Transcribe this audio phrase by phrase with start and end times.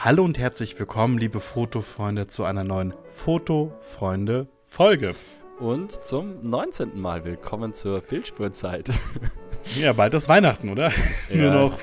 [0.00, 5.16] Hallo und herzlich willkommen, liebe Fotofreunde, zu einer neuen Fotofreunde-Folge.
[5.58, 7.00] Und zum 19.
[7.00, 8.92] Mal willkommen zur Bildspurzeit.
[9.74, 10.92] Ja, bald ist Weihnachten, oder?
[11.30, 11.36] Ja.
[11.36, 11.76] Nur noch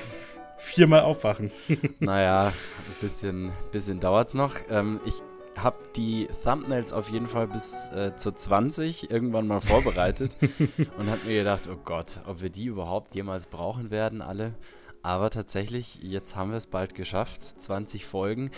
[0.56, 1.50] viermal aufwachen.
[2.00, 4.54] Naja, ein bisschen, bisschen dauert es noch.
[4.70, 5.16] Ähm, ich
[5.58, 10.38] habe die Thumbnails auf jeden Fall bis äh, zur 20 irgendwann mal vorbereitet
[10.96, 14.54] und habe mir gedacht, oh Gott, ob wir die überhaupt jemals brauchen werden, alle.
[15.06, 17.40] Aber tatsächlich, jetzt haben wir es bald geschafft.
[17.62, 18.50] 20 Folgen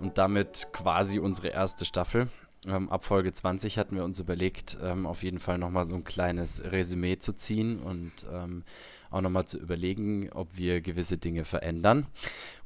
[0.00, 2.28] und damit quasi unsere erste Staffel.
[2.66, 6.04] Ähm, ab Folge 20 hatten wir uns überlegt, ähm, auf jeden Fall nochmal so ein
[6.04, 8.64] kleines Resümee zu ziehen und ähm,
[9.10, 12.06] auch nochmal zu überlegen, ob wir gewisse Dinge verändern.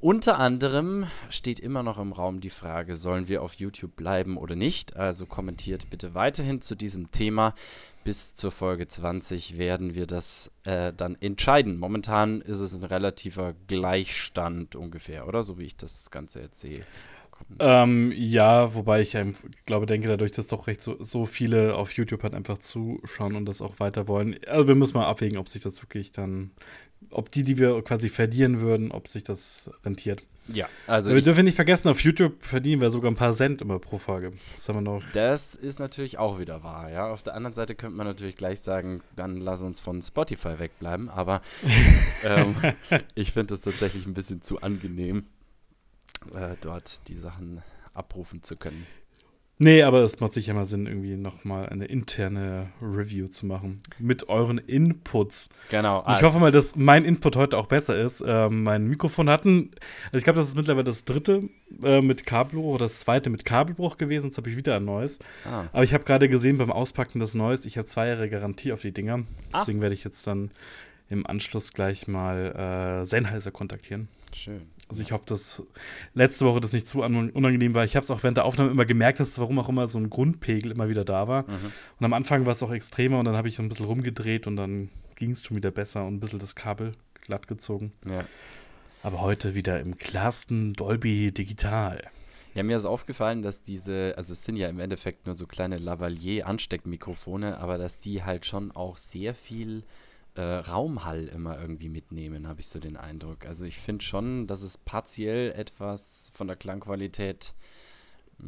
[0.00, 4.56] Unter anderem steht immer noch im Raum die Frage, sollen wir auf YouTube bleiben oder
[4.56, 4.96] nicht?
[4.96, 7.54] Also kommentiert bitte weiterhin zu diesem Thema.
[8.04, 11.78] Bis zur Folge 20 werden wir das äh, dann entscheiden.
[11.78, 15.42] Momentan ist es ein relativer Gleichstand ungefähr, oder?
[15.42, 16.86] So wie ich das Ganze jetzt sehe.
[17.60, 19.16] Ähm, ja, wobei ich
[19.66, 23.46] glaube, denke, dadurch, dass doch recht so, so viele auf YouTube halt einfach zuschauen und
[23.46, 24.36] das auch weiter wollen.
[24.46, 26.50] Also wir müssen mal abwägen, ob sich das wirklich dann,
[27.10, 30.24] ob die, die wir quasi verlieren würden, ob sich das rentiert.
[30.50, 31.12] Ja, also.
[31.12, 34.32] Wir dürfen nicht vergessen, auf YouTube verdienen wir sogar ein paar Cent immer pro Folge.
[34.54, 35.02] Das haben wir noch.
[35.12, 37.10] Das ist natürlich auch wieder wahr, ja.
[37.10, 41.10] Auf der anderen Seite könnte man natürlich gleich sagen, dann lass uns von Spotify wegbleiben,
[41.10, 41.42] aber
[42.24, 42.54] ähm,
[43.14, 45.24] ich finde das tatsächlich ein bisschen zu angenehm
[46.34, 47.62] äh, dort die Sachen
[47.94, 48.86] abrufen zu können.
[49.60, 53.80] Nee, aber es macht sicher mal Sinn, irgendwie nochmal eine interne Review zu machen.
[53.98, 55.48] Mit euren Inputs.
[55.68, 56.04] Genau.
[56.04, 58.22] Und ich hoffe mal, dass mein Input heute auch besser ist.
[58.24, 59.72] Ähm, mein Mikrofon hatten,
[60.06, 61.48] also ich glaube, das ist mittlerweile das dritte
[61.82, 64.26] äh, mit Kabelbruch oder das zweite mit Kabelbruch gewesen.
[64.26, 65.18] Jetzt habe ich wieder ein neues.
[65.44, 65.64] Ah.
[65.72, 68.82] Aber ich habe gerade gesehen beim Auspacken des Neues, ich habe zwei Jahre Garantie auf
[68.82, 69.24] die Dinger.
[69.50, 69.58] Ah.
[69.58, 70.52] Deswegen werde ich jetzt dann
[71.08, 74.08] im Anschluss gleich mal äh, Sennheiser kontaktieren.
[74.34, 74.62] Schön.
[74.88, 75.62] Also ich hoffe, dass
[76.14, 77.84] letzte Woche das nicht zu unangenehm war.
[77.84, 80.08] Ich habe es auch während der Aufnahme immer gemerkt, dass warum auch immer so ein
[80.08, 81.42] Grundpegel immer wieder da war.
[81.42, 81.72] Mhm.
[81.98, 84.56] Und am Anfang war es auch extremer und dann habe ich ein bisschen rumgedreht und
[84.56, 87.92] dann ging es schon wieder besser und ein bisschen das Kabel glatt gezogen.
[88.08, 88.24] Ja.
[89.02, 92.02] Aber heute wieder im klarsten Dolby Digital.
[92.54, 95.76] Ja, mir ist aufgefallen, dass diese, also es sind ja im Endeffekt nur so kleine
[95.78, 99.84] Lavalier-Ansteckmikrofone, aber dass die halt schon auch sehr viel
[100.38, 103.44] äh, Raumhall immer irgendwie mitnehmen, habe ich so den Eindruck.
[103.44, 107.54] Also ich finde schon, dass es partiell etwas von der Klangqualität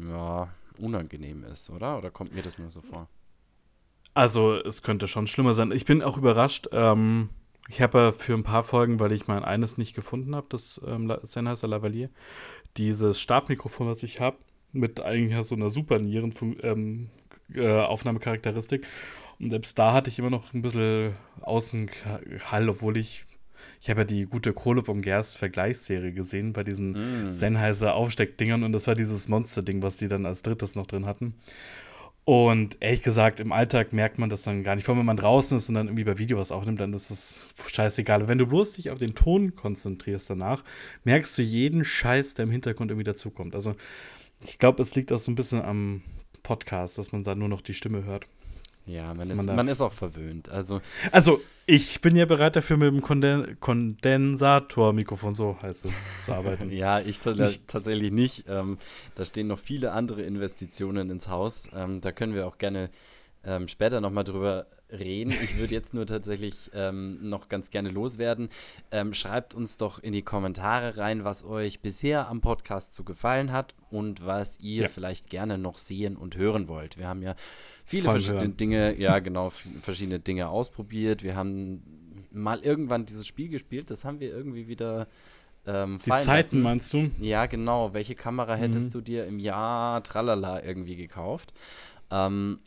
[0.09, 0.49] ja,
[0.81, 1.99] unangenehm ist, oder?
[1.99, 3.09] Oder kommt mir das nur so vor?
[4.15, 5.73] Also es könnte schon schlimmer sein.
[5.73, 6.69] Ich bin auch überrascht.
[6.71, 7.31] Ähm,
[7.69, 10.81] ich habe ja für ein paar Folgen, weil ich mein eines nicht gefunden habe, das
[10.87, 12.09] ähm, Sennheiser Lavalier,
[12.77, 14.39] dieses Stabmikrofon, was ich habe,
[14.71, 17.11] mit eigentlich so einer super Nieren ähm,
[17.53, 18.87] äh, Aufnahmecharakteristik.
[19.41, 23.25] Und selbst da hatte ich immer noch ein bisschen Außenhall, obwohl ich
[23.83, 27.33] ich habe ja die gute Kohle vom Gerst Vergleichsserie gesehen bei diesen mm.
[27.33, 31.35] Sennheiser Aufsteckdingern und das war dieses Monster-Ding, was die dann als drittes noch drin hatten.
[32.27, 34.85] Und ehrlich gesagt, im Alltag merkt man das dann gar nicht.
[34.85, 37.11] Vor allem, wenn man draußen ist und dann irgendwie bei Video was aufnimmt, dann ist
[37.11, 38.29] es scheißegal.
[38.29, 40.63] Wenn du bloß dich auf den Ton konzentrierst danach,
[41.05, 43.55] merkst du jeden Scheiß, der im Hintergrund irgendwie dazukommt.
[43.55, 43.75] Also,
[44.45, 46.03] ich glaube, es liegt auch so ein bisschen am
[46.43, 48.27] Podcast, dass man da nur noch die Stimme hört.
[48.87, 50.49] Ja, man, ist, man, man, ist auch verwöhnt.
[50.49, 50.81] Also,
[51.13, 56.73] also, ich bin ja bereit dafür, mit dem Konden Kondensatormikrofon, so heißt es, zu arbeiten.
[56.73, 58.45] ja, ich, ich tatsächlich nicht.
[58.49, 58.79] Ähm,
[59.15, 61.69] da stehen noch viele andere Investitionen ins Haus.
[61.75, 62.91] Ähm, da können wir auch gerne
[63.45, 65.31] ähm, später nochmal drüber reden.
[65.31, 68.49] Ich würde jetzt nur tatsächlich ähm, noch ganz gerne loswerden.
[68.91, 73.53] Ähm, schreibt uns doch in die Kommentare rein, was euch bisher am Podcast so gefallen
[73.53, 74.89] hat und was ihr ja.
[74.89, 76.99] vielleicht gerne noch sehen und hören wollt.
[76.99, 77.35] Wir haben ja
[77.85, 78.57] viele Voll verschiedene hören.
[78.57, 79.51] Dinge, ja genau,
[79.83, 81.23] verschiedene Dinge ausprobiert.
[81.23, 85.09] Wir haben mal irgendwann dieses Spiel gespielt, das haben wir irgendwie wieder
[85.67, 86.63] ähm, Die Zeiten lassen.
[86.63, 87.11] meinst du?
[87.21, 87.93] Ja, genau.
[87.93, 88.93] Welche Kamera hättest mhm.
[88.93, 91.53] du dir im Jahr Tralala irgendwie gekauft?
[92.11, 92.59] Ähm,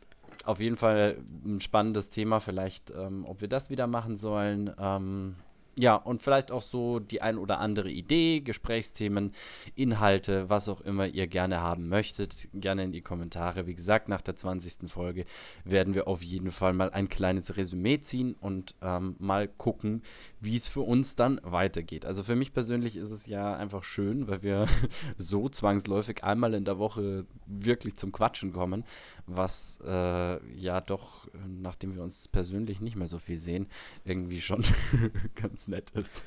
[0.46, 4.74] auf jeden Fall ein spannendes Thema, vielleicht, ähm, ob wir das wieder machen sollen.
[4.78, 5.36] Ähm,
[5.76, 9.32] ja, und vielleicht auch so die ein oder andere Idee, Gesprächsthemen,
[9.74, 13.66] Inhalte, was auch immer ihr gerne haben möchtet, gerne in die Kommentare.
[13.66, 14.92] Wie gesagt, nach der 20.
[14.92, 15.26] Folge
[15.66, 20.04] werden wir auf jeden Fall mal ein kleines Resümee ziehen und ähm, mal gucken,
[20.40, 22.06] wie es für uns dann weitergeht.
[22.06, 24.68] Also für mich persönlich ist es ja einfach schön, weil wir
[25.18, 28.84] so zwangsläufig einmal in der Woche wirklich zum Quatschen kommen,
[29.26, 33.68] was äh, ja doch, nachdem wir uns persönlich nicht mehr so viel sehen,
[34.06, 34.64] irgendwie schon
[35.36, 36.24] ganz ganz nett ist.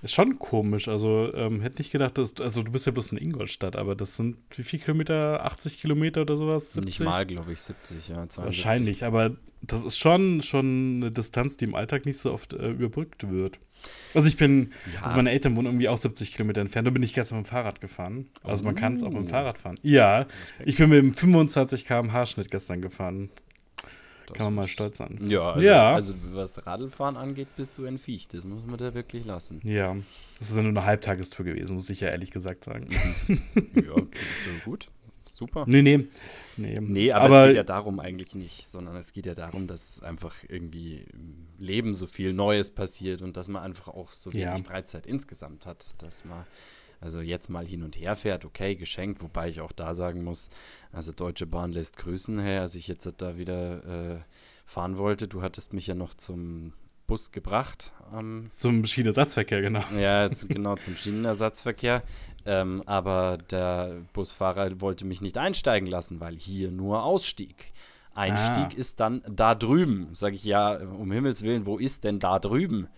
[0.00, 0.86] Ist schon komisch.
[0.86, 2.34] Also, ähm, hätte nicht gedacht, dass.
[2.40, 5.44] Also, du bist ja bloß in Ingolstadt, aber das sind wie viele Kilometer?
[5.44, 6.74] 80 Kilometer oder sowas?
[6.74, 7.00] 70?
[7.00, 8.28] Nicht mal, glaube ich, 70, ja.
[8.28, 8.44] 72.
[8.44, 12.70] Wahrscheinlich, aber das ist schon, schon eine Distanz, die im Alltag nicht so oft äh,
[12.70, 13.58] überbrückt wird.
[14.14, 15.02] Also ich bin, ja.
[15.02, 16.86] also meine Eltern wohnen irgendwie auch 70 Kilometer entfernt.
[16.86, 18.28] Da bin ich gestern mit dem Fahrrad gefahren.
[18.42, 19.28] Also man kann es auch mit dem oh.
[19.28, 19.78] Fahrrad fahren.
[19.82, 20.26] Ja,
[20.64, 23.30] ich bin mit dem 25 km/h Schnitt gestern gefahren.
[24.28, 25.18] Das kann man mal stolz sein.
[25.22, 25.94] Ja, also, ja.
[25.94, 28.28] also was Radlfahren angeht, bist du ein Viech.
[28.28, 29.60] Das muss man da wirklich lassen.
[29.64, 29.96] Ja,
[30.38, 32.88] das ist ja nur eine Halbtagestour gewesen, muss ich ja ehrlich gesagt sagen.
[33.74, 34.88] ja, okay, so gut.
[35.32, 35.64] Super.
[35.68, 36.08] Nee, nee.
[36.56, 39.68] Nee, nee aber, aber, es geht ja darum eigentlich nicht, sondern es geht ja darum,
[39.68, 44.34] dass einfach irgendwie im Leben so viel Neues passiert und dass man einfach auch so
[44.34, 44.56] wenig ja.
[44.56, 46.44] Freizeit insgesamt hat, dass man
[47.00, 50.48] also jetzt mal hin und her fährt, okay, geschenkt, wobei ich auch da sagen muss,
[50.92, 54.20] also Deutsche Bahn lässt grüßen, hey, als ich jetzt da wieder äh,
[54.66, 56.72] fahren wollte, du hattest mich ja noch zum
[57.06, 57.92] Bus gebracht.
[58.14, 59.82] Ähm, zum Schienenersatzverkehr, genau.
[59.96, 62.02] Ja, zu, genau, zum Schienenersatzverkehr.
[62.44, 67.72] Ähm, aber der Busfahrer wollte mich nicht einsteigen lassen, weil hier nur Ausstieg.
[68.14, 68.76] Einstieg ah.
[68.76, 70.08] ist dann da drüben.
[70.12, 72.88] Sag ich, ja, um Himmels Willen, wo ist denn da drüben?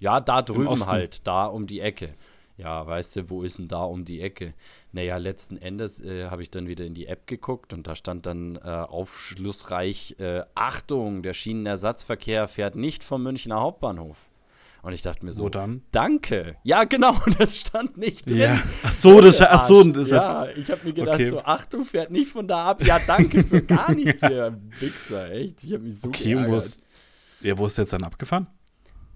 [0.00, 2.14] Ja, da drüben halt, da um die Ecke
[2.60, 4.54] ja, weißt du, wo ist denn da um die Ecke?
[4.92, 8.26] Naja, letzten Endes äh, habe ich dann wieder in die App geguckt und da stand
[8.26, 14.18] dann äh, aufschlussreich, äh, Achtung, der Schienenersatzverkehr fährt nicht vom Münchner Hauptbahnhof.
[14.82, 15.82] Und ich dachte mir so, dann?
[15.90, 16.56] danke.
[16.62, 18.38] Ja, genau, das stand nicht drin.
[18.38, 18.62] Ja.
[18.82, 21.26] Ach so, das, ach so, das ja, ich habe mir gedacht okay.
[21.26, 22.84] so, Achtung, fährt nicht von da ab.
[22.84, 25.64] Ja, danke für gar nichts hier, Wichser, echt.
[25.64, 26.46] Ich habe mich so okay, geärgert.
[26.46, 26.82] Und wo ist,
[27.40, 28.46] ja, wo ist der jetzt dann abgefahren?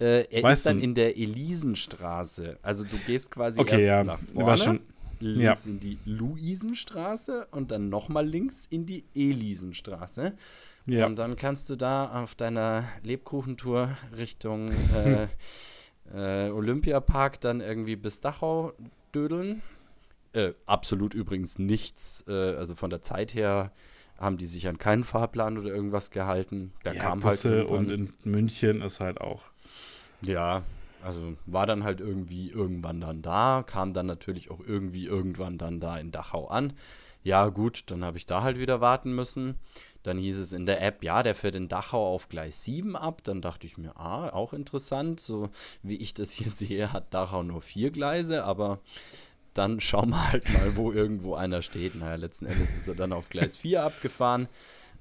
[0.01, 0.85] Äh, er weißt ist dann du?
[0.85, 2.59] in der Elisenstraße.
[2.63, 4.05] Also du gehst quasi okay, erst ja.
[4.05, 4.81] nach vorne, schon,
[5.21, 5.73] links ja.
[5.73, 10.35] in die Luisenstraße und dann nochmal links in die Elisenstraße.
[10.87, 11.07] Ja.
[11.07, 15.29] Und dann kannst du da auf deiner Lebkuchentour Richtung äh,
[16.13, 18.73] äh, Olympiapark dann irgendwie bis Dachau
[19.15, 19.63] dödeln.
[20.33, 23.73] Äh, absolut übrigens nichts, äh, also von der Zeit her
[24.19, 26.73] haben die sich an keinen Fahrplan oder irgendwas gehalten.
[26.83, 29.54] Da ja, kam halt Busse halt und in München ist halt auch
[30.27, 30.63] ja,
[31.03, 35.81] also war dann halt irgendwie irgendwann dann da, kam dann natürlich auch irgendwie irgendwann dann
[35.81, 36.73] da in Dachau an.
[37.23, 39.59] Ja, gut, dann habe ich da halt wieder warten müssen.
[40.03, 43.23] Dann hieß es in der App, ja, der fährt in Dachau auf Gleis 7 ab.
[43.25, 45.19] Dann dachte ich mir, ah, auch interessant.
[45.19, 45.49] So
[45.83, 48.81] wie ich das hier sehe, hat Dachau nur vier Gleise, aber
[49.55, 51.95] dann schauen wir halt mal, wo irgendwo einer steht.
[51.95, 54.49] Naja, letzten Endes ist er dann auf Gleis 4 abgefahren.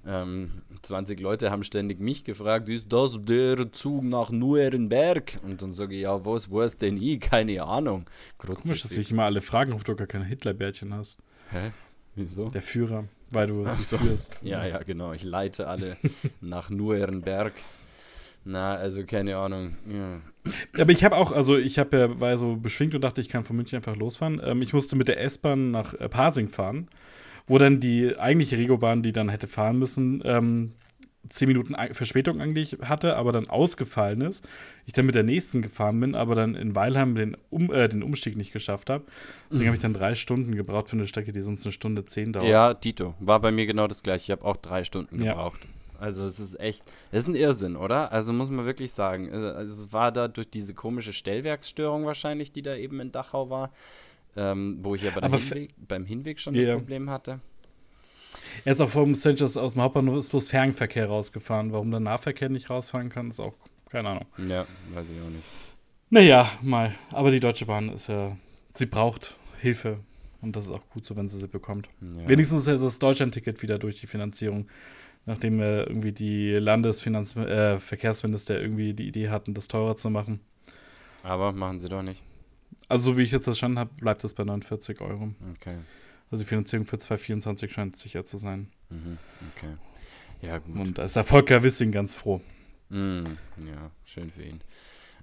[0.06, 0.52] Ähm,
[0.82, 5.40] 20 Leute haben ständig mich gefragt, ist das der Zug nach Nuerenberg?
[5.44, 7.22] Und dann sage ich, ja, was weiß denn ich?
[7.22, 8.06] Keine Ahnung.
[8.38, 11.18] Komisch, dass sich immer alle fragen, ob du gar keine Hitlerbärtchen hast.
[11.52, 11.72] Hä?
[12.16, 12.50] Wieso?
[12.50, 13.98] Der Führer, weil du sie so.
[13.98, 14.36] führst.
[14.42, 15.14] Ja, ja, genau.
[15.14, 15.98] Ich leite alle
[16.42, 17.54] nach Nuerenberg.
[18.46, 19.78] Na, also keine Ahnung.
[19.88, 20.20] Ja.
[20.78, 23.46] Aber ich habe auch, also ich habe ja, war so beschwingt und dachte, ich kann
[23.46, 24.42] von München einfach losfahren.
[24.44, 26.90] Ähm, ich musste mit der S-Bahn nach äh, Pasing fahren
[27.48, 30.74] wo dann die eigentliche Regobahn, die dann hätte fahren müssen, ähm,
[31.30, 34.46] zehn Minuten Verspätung eigentlich hatte, aber dann ausgefallen ist.
[34.86, 38.04] Ich dann mit der nächsten gefahren bin, aber dann in Weilheim den, um, äh, den
[38.04, 39.06] Umstieg nicht geschafft habe.
[39.50, 39.68] Deswegen mhm.
[39.68, 42.48] habe ich dann drei Stunden gebraucht für eine Strecke, die sonst eine Stunde zehn dauert.
[42.48, 43.14] Ja, Dito.
[43.20, 44.24] War bei mir genau das gleiche.
[44.24, 45.62] Ich habe auch drei Stunden gebraucht.
[45.64, 45.70] Ja.
[46.00, 48.12] Also es ist echt, es ist ein Irrsinn, oder?
[48.12, 49.32] Also muss man wirklich sagen.
[49.32, 53.72] Also es war da durch diese komische Stellwerksstörung wahrscheinlich, die da eben in Dachau war
[54.36, 56.68] ähm, wo ich ja bei Hinweg, beim Hinweg schon yeah.
[56.68, 57.40] das Problem hatte.
[58.66, 61.72] Er ist auch vom Sanchez aus dem Hauptbahnhof ist bloß Fernverkehr rausgefahren.
[61.72, 63.54] Warum der Nahverkehr nicht rausfahren kann, ist auch
[63.90, 64.26] keine Ahnung.
[64.38, 65.44] Ja, weiß ich auch nicht.
[66.10, 66.94] Naja, mal.
[67.12, 68.38] Aber die Deutsche Bahn ist ja,
[68.70, 70.00] sie braucht Hilfe.
[70.42, 71.88] Und das ist auch gut so, wenn sie sie bekommt.
[72.02, 72.30] Ja.
[72.30, 74.68] Wenigstens ist das Deutschland-Ticket wieder durch die Finanzierung.
[75.26, 80.42] Nachdem äh, irgendwie die Landesverkehrsminister äh, irgendwie die Idee hatten, das teurer zu machen.
[81.24, 82.22] Aber machen sie doch nicht.
[82.88, 85.34] Also, so wie ich jetzt verstanden habe, bleibt es bei 49 Euro.
[85.56, 85.78] Okay.
[86.30, 88.70] Also, die Finanzierung für 2024 scheint sicher zu sein.
[88.90, 89.18] Mhm.
[89.56, 89.74] Okay.
[90.42, 90.76] Ja, gut.
[90.76, 92.42] Und da ist der Volker Wissing ganz froh.
[92.90, 93.24] Mm,
[93.66, 94.62] ja, schön für ihn.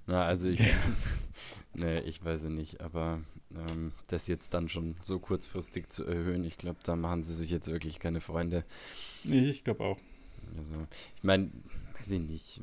[0.07, 0.59] Na, also ich.
[1.73, 3.21] nee, ich weiß es nicht, aber
[3.55, 7.51] ähm, das jetzt dann schon so kurzfristig zu erhöhen, ich glaube, da machen sie sich
[7.51, 8.65] jetzt wirklich keine Freunde.
[9.23, 9.99] Ich glaube auch.
[10.57, 10.75] Also,
[11.15, 11.51] ich meine,
[11.97, 12.61] weiß ich nicht,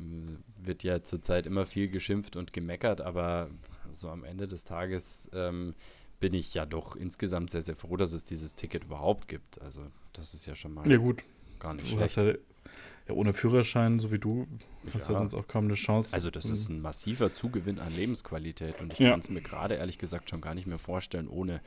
[0.60, 3.50] wird ja zurzeit immer viel geschimpft und gemeckert, aber
[3.92, 5.74] so am Ende des Tages ähm,
[6.20, 9.60] bin ich ja doch insgesamt sehr, sehr froh, dass es dieses Ticket überhaupt gibt.
[9.60, 11.24] Also das ist ja schon mal ja, gut.
[11.58, 12.04] gar nicht du schlecht.
[12.04, 12.34] Hast ja,
[13.08, 14.46] ja, ohne Führerschein, so wie du,
[14.92, 15.14] hast ja.
[15.14, 16.14] ja sonst auch kaum eine Chance.
[16.14, 19.10] Also das ist ein massiver Zugewinn an Lebensqualität und ich ja.
[19.10, 21.60] kann es mir gerade ehrlich gesagt schon gar nicht mehr vorstellen ohne.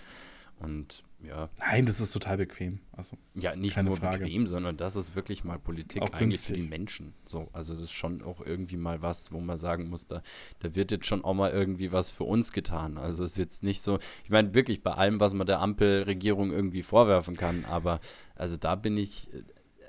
[0.63, 1.49] Und ja.
[1.59, 2.79] Nein, das ist total bequem.
[2.91, 4.23] Also, ja, nicht nur Frage.
[4.23, 6.47] bequem, sondern das ist wirklich mal Politik auch eigentlich günstig.
[6.47, 7.13] für die Menschen.
[7.25, 10.21] So, also das ist schon auch irgendwie mal was, wo man sagen muss, da,
[10.59, 12.97] da wird jetzt schon auch mal irgendwie was für uns getan.
[12.97, 16.51] Also es ist jetzt nicht so, ich meine wirklich bei allem, was man der Ampelregierung
[16.51, 17.99] irgendwie vorwerfen kann, aber
[18.35, 19.29] also da bin ich,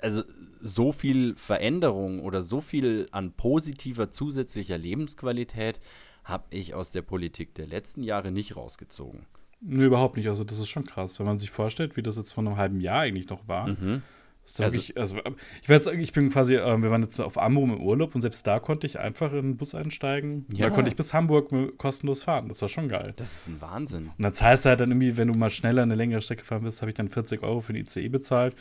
[0.01, 0.23] also
[0.61, 5.79] so viel Veränderung oder so viel an positiver zusätzlicher Lebensqualität
[6.23, 9.25] habe ich aus der Politik der letzten Jahre nicht rausgezogen.
[9.65, 10.27] Nö, überhaupt nicht.
[10.27, 12.79] Also das ist schon krass, wenn man sich vorstellt, wie das jetzt vor einem halben
[12.79, 13.67] Jahr eigentlich noch war.
[13.67, 14.01] Mhm.
[14.45, 15.17] Also, wirklich, also
[15.61, 18.21] ich werde sagen, ich bin quasi, äh, wir waren jetzt auf Amrum im Urlaub und
[18.21, 20.45] selbst da konnte ich einfach in den Bus einsteigen.
[20.51, 20.67] Ja.
[20.67, 22.49] Da konnte ich bis Hamburg kostenlos fahren.
[22.49, 23.13] Das war schon geil.
[23.15, 24.07] Das ist ein Wahnsinn.
[24.17, 26.63] Und dann zahlst du halt dann irgendwie, wenn du mal schneller eine längere Strecke fahren
[26.63, 28.55] willst, habe ich dann 40 Euro für die ICE bezahlt.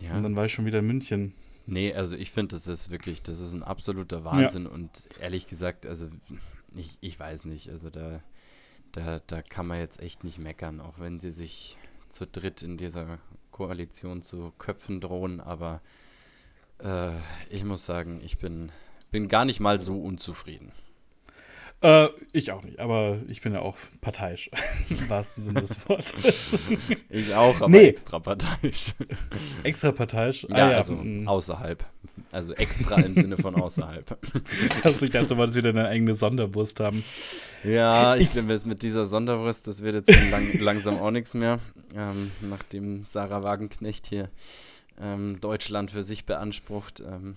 [0.00, 0.14] Ja.
[0.14, 1.32] Und dann war ich schon wieder in München.
[1.66, 4.64] Nee, also ich finde, das ist wirklich, das ist ein absoluter Wahnsinn.
[4.64, 4.70] Ja.
[4.70, 6.08] Und ehrlich gesagt, also
[6.76, 8.20] ich, ich weiß nicht, also da,
[8.94, 11.76] da, da kann man jetzt echt nicht meckern, auch wenn sie sich
[12.08, 13.18] zu dritt in dieser
[13.50, 15.80] Koalition zu Köpfen drohen, aber
[16.80, 17.10] äh,
[17.50, 18.70] ich muss sagen, ich bin,
[19.10, 20.72] bin gar nicht mal so unzufrieden.
[21.84, 24.48] Äh, ich auch nicht, aber ich bin ja auch parteiisch,
[24.88, 26.56] im wahrsten Sinne des Wortes.
[27.10, 27.88] ich auch, aber nee.
[27.88, 28.94] extra parteiisch.
[29.64, 30.46] Extra parteiisch?
[30.50, 31.30] Ah, ja, ja, also mh.
[31.30, 31.84] außerhalb.
[32.32, 34.16] Also extra im Sinne von außerhalb.
[34.82, 37.04] also ich dachte, du wolltest wieder eine eigene Sonderwurst haben.
[37.64, 41.58] Ja, ich, bin jetzt mit dieser Sonderwurst, das wird jetzt lang, langsam auch nichts mehr,
[41.94, 44.30] ähm, nachdem Sarah Wagenknecht hier
[44.98, 47.00] ähm, Deutschland für sich beansprucht.
[47.00, 47.34] Ähm.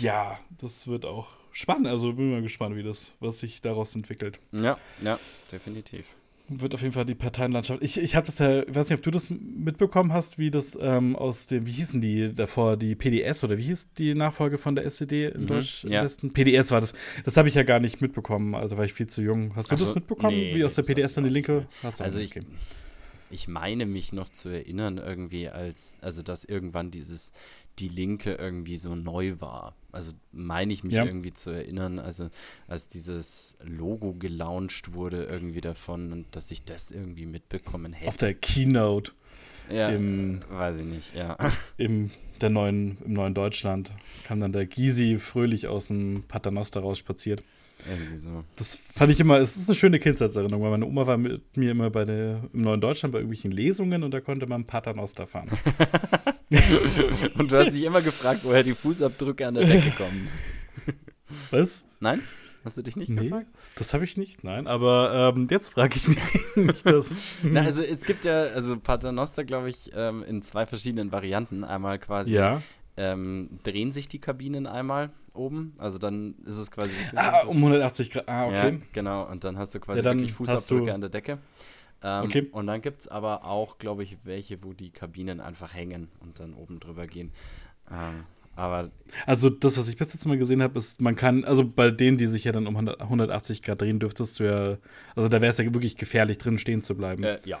[0.00, 1.86] Ja, das wird auch spannend.
[1.86, 4.40] Also bin mal gespannt, wie das, was sich daraus entwickelt.
[4.52, 5.18] Ja, ja,
[5.50, 6.06] definitiv.
[6.48, 7.82] Wird auf jeden Fall die Parteienlandschaft.
[7.82, 10.76] Ich, ich habe das ja, ich weiß nicht, ob du das mitbekommen hast, wie das
[10.80, 14.74] ähm, aus dem, wie hießen die davor, die PDS oder wie hieß die Nachfolge von
[14.74, 16.28] der SED in mhm, Deutschwesten?
[16.30, 16.32] Ja.
[16.32, 16.94] PDS war das.
[17.24, 19.54] Das habe ich ja gar nicht mitbekommen, also war ich viel zu jung.
[19.54, 21.66] Hast du so, das mitbekommen, nee, wie aus der PDS dann die Linke?
[21.82, 22.34] also ich,
[23.30, 27.32] ich meine mich noch zu erinnern, irgendwie, als, also dass irgendwann dieses
[27.78, 29.74] Die Linke irgendwie so neu war.
[29.92, 31.04] Also meine ich mich ja.
[31.04, 32.30] irgendwie zu erinnern, also
[32.66, 38.08] als dieses Logo gelauncht wurde irgendwie davon und dass ich das irgendwie mitbekommen hätte.
[38.08, 39.12] Auf der Keynote.
[39.70, 41.36] Ja, im, weiß ich nicht, ja.
[41.76, 43.94] Im, der neuen, Im neuen Deutschland
[44.24, 47.42] kam dann der Gysi fröhlich aus dem Paternoster raus spaziert.
[47.88, 48.44] Irgendwie so.
[48.56, 51.72] Das fand ich immer, es ist eine schöne Kindheitserinnerung, weil meine Oma war mit mir
[51.72, 55.48] immer bei der, im Neuen Deutschland bei irgendwelchen Lesungen und da konnte man Paternoster fahren.
[57.38, 60.28] und du hast dich immer gefragt, woher die Fußabdrücke an der Decke kommen.
[61.50, 61.86] Was?
[62.00, 62.22] Nein?
[62.64, 63.48] Hast du dich nicht nee, gefragt?
[63.74, 64.66] Das habe ich nicht, nein.
[64.68, 66.08] Aber ähm, jetzt frage ich
[66.56, 67.22] mich das.
[67.42, 71.64] Na, also es gibt ja, also Paternoster, glaube ich, ähm, in zwei verschiedenen Varianten.
[71.64, 72.62] Einmal quasi ja.
[72.96, 75.72] ähm, drehen sich die Kabinen einmal oben.
[75.78, 76.92] Also dann ist es quasi.
[77.16, 78.28] Ah, um 180 Grad.
[78.28, 78.72] Ah, okay.
[78.74, 79.28] Ja, genau.
[79.28, 81.38] Und dann hast du quasi ja, wirklich Fußabdrücke an der Decke.
[82.02, 82.48] Ähm, okay.
[82.52, 86.40] Und dann gibt es aber auch, glaube ich, welche, wo die Kabinen einfach hängen und
[86.40, 87.32] dann oben drüber gehen.
[87.90, 88.90] Ähm, aber
[89.26, 92.18] also das, was ich bis jetzt mal gesehen habe, ist, man kann, also bei denen,
[92.18, 94.78] die sich ja dann um 180 Grad drehen, dürftest du ja,
[95.16, 97.22] also da wäre es ja wirklich gefährlich, drin stehen zu bleiben.
[97.22, 97.58] Äh, ja.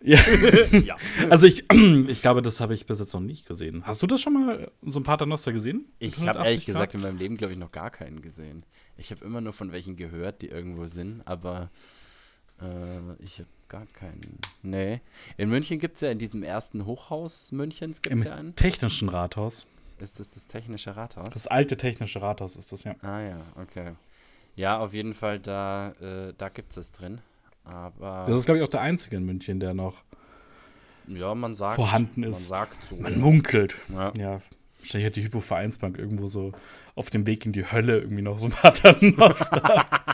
[0.00, 0.18] Ja.
[0.72, 0.94] ja.
[1.30, 1.64] Also ich,
[2.08, 3.82] ich glaube, das habe ich bis jetzt noch nicht gesehen.
[3.84, 5.86] Hast du das schon mal, so ein Paternoster gesehen?
[5.98, 6.66] Ich habe ehrlich Grad?
[6.66, 8.64] gesagt in meinem Leben, glaube ich, noch gar keinen gesehen.
[8.96, 11.70] Ich habe immer nur von welchen gehört, die irgendwo sind, aber
[12.60, 14.38] äh, ich habe gar keinen.
[14.62, 15.00] Nee.
[15.36, 18.54] In München gibt es ja in diesem ersten Hochhaus Münchens gibt ja einen.
[18.54, 19.66] Technischen Rathaus.
[19.98, 21.30] Ist das das technische Rathaus?
[21.30, 22.94] Das alte technische Rathaus ist das, ja.
[23.02, 23.92] Ah ja, okay.
[24.54, 27.20] Ja, auf jeden Fall, da, äh, da gibt es es drin.
[27.64, 30.02] Aber das ist, glaube ich, auch der einzige in München, der noch
[31.06, 32.50] ja, man sagt, vorhanden ist.
[32.50, 32.96] Man sagt so.
[32.96, 33.76] Man munkelt.
[33.88, 34.12] Ja.
[34.16, 34.40] ja.
[34.78, 36.52] Wahrscheinlich hat die Hypo-Vereinsbank irgendwo so
[36.94, 39.86] auf dem Weg in die Hölle irgendwie noch so ein paar Paternoster.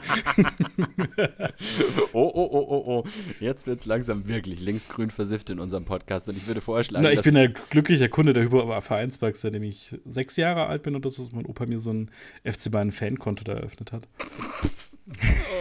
[2.13, 3.05] oh, oh, oh, oh, oh.
[3.41, 7.05] Jetzt wird es langsam wirklich linksgrün versifft in unserem Podcast und ich würde vorschlagen.
[7.05, 11.05] Na, ich bin ein glücklicher Kunde der Hypo-Vereinsbank, seitdem ich sechs Jahre alt bin und
[11.05, 12.11] das ist mein Opa mir so ein
[12.45, 14.09] FC Bayern Fankonto da eröffnet hat.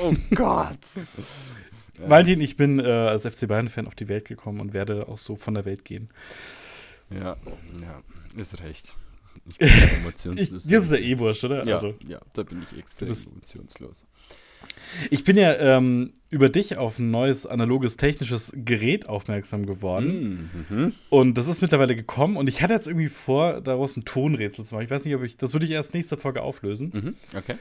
[0.03, 0.77] oh Gott.
[0.95, 2.09] Ja.
[2.09, 5.35] Valentin, ich bin äh, als FC Bayern-Fan auf die Welt gekommen und werde auch so
[5.35, 6.09] von der Welt gehen.
[7.11, 7.37] Ja,
[7.81, 8.01] ja,
[8.37, 8.95] ist recht.
[9.45, 9.69] Ich bin
[10.01, 10.65] emotionslos.
[10.65, 11.65] Dir ist ja eh wurscht, oder?
[11.65, 14.05] Ja, also, ja, da bin ich extrem emotionslos.
[15.09, 20.49] Ich bin ja ähm, über dich auf ein neues analoges technisches Gerät aufmerksam geworden.
[20.69, 20.93] Mhm.
[21.09, 22.37] Und das ist mittlerweile gekommen.
[22.37, 24.85] Und ich hatte jetzt irgendwie vor, daraus ein Tonrätsel zu machen.
[24.85, 25.35] Ich weiß nicht, ob ich.
[25.37, 26.91] Das würde ich erst nächste Folge auflösen.
[26.93, 27.37] Mhm.
[27.37, 27.55] Okay.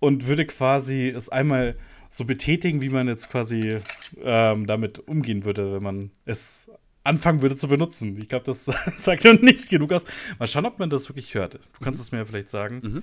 [0.00, 1.76] Und würde quasi es einmal
[2.10, 3.78] so betätigen, wie man jetzt quasi
[4.22, 6.70] ähm, damit umgehen würde, wenn man es
[7.04, 8.16] anfangen würde zu benutzen.
[8.18, 8.64] Ich glaube, das
[8.96, 10.06] sagt ja nicht genug aus.
[10.38, 11.54] Mal schauen, ob man das wirklich hört.
[11.54, 12.02] Du kannst mhm.
[12.02, 12.80] es mir ja vielleicht sagen.
[12.82, 13.02] Mhm.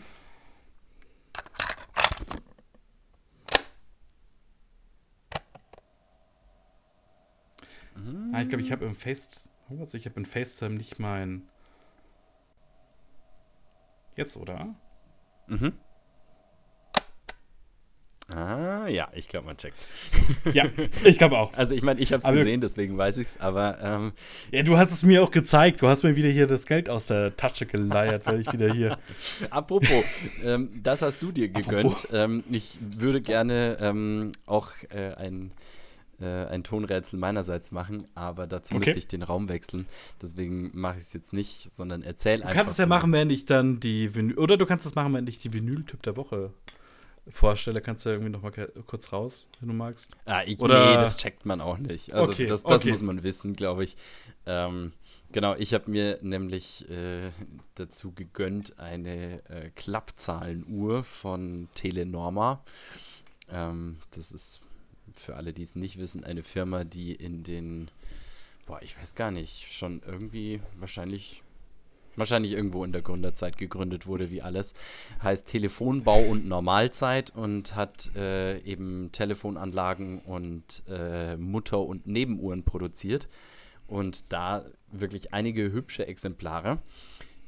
[7.96, 8.32] Mhm.
[8.34, 9.50] Ah, ich glaube, ich habe im Face,
[9.94, 11.44] ich habe in FaceTime nicht mein.
[14.16, 14.76] Jetzt, oder?
[15.48, 15.74] Mhm.
[18.34, 18.88] Ah.
[18.88, 19.88] Ja, ich glaube, man checkt's.
[20.54, 20.66] Ja,
[21.04, 21.54] ich glaube auch.
[21.54, 24.12] Also ich meine, ich habe es gesehen, deswegen weiß ich es, aber ähm,
[24.52, 25.82] Ja, du hast es mir auch gezeigt.
[25.82, 28.98] Du hast mir wieder hier das Geld aus der Tasche geleiert, weil ich wieder hier.
[29.50, 30.04] Apropos,
[30.44, 32.08] ähm, das hast du dir gegönnt.
[32.14, 35.52] Ähm, ich würde gerne ähm, auch äh, ein,
[36.22, 38.86] äh, ein Tonrätsel meinerseits machen, aber dazu Okay.
[38.86, 39.86] müsste ich den Raum wechseln.
[40.22, 42.56] Deswegen mache ich es jetzt nicht, sondern erzähl Du einfach.
[42.56, 44.38] kannst es ja machen, während ich dann die Vinyl.
[44.38, 46.52] Oder du kannst es machen, während ich die Vinyl-Typ der Woche
[47.28, 47.82] vorstelle.
[47.82, 48.52] Kannst du ja irgendwie noch mal
[48.88, 50.12] kurz raus, wenn du magst.
[50.26, 52.14] Ah, ich, Oder- nee, das checkt man auch nicht.
[52.14, 52.90] Also Okay, das, das okay.
[52.90, 53.96] muss man wissen, glaube ich.
[54.46, 54.94] Ähm,
[55.32, 57.32] genau, ich habe mir nämlich äh,
[57.76, 62.64] dazu gegönnt eine äh, Klappzahlenuhr von Telenorma.
[63.52, 64.62] Ähm, das ist
[65.16, 67.92] für alle, die es nicht wissen, eine Firma, die in den,
[68.66, 71.44] boah, ich weiß gar nicht, schon irgendwie wahrscheinlich
[72.22, 74.74] wahrscheinlich irgendwo in der Gründerzeit gegründet wurde, wie alles.
[75.22, 83.28] Heißt Telefonbau und Normalzeit und hat äh, eben Telefonanlagen und äh, Mutter- und Nebenuhren produziert.
[83.88, 86.80] Und da wirklich einige hübsche Exemplare.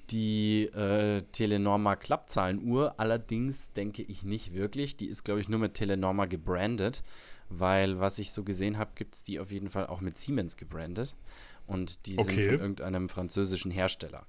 [0.10, 4.98] Die äh, Telenorma Klappzahlenuhr allerdings denke ich nicht wirklich.
[4.98, 7.04] Die ist, glaube ich, nur mit Telenorma gebrandet,
[7.50, 10.58] weil was ich so gesehen habe, gibt es die auf jeden Fall auch mit Siemens
[10.58, 11.16] gebrandet.
[11.68, 12.50] Und die sind Okay.
[12.50, 14.26] von irgendeinem französischen Hersteller.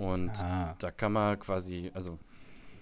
[0.00, 0.74] Und Ah.
[0.78, 2.18] da kann man quasi, also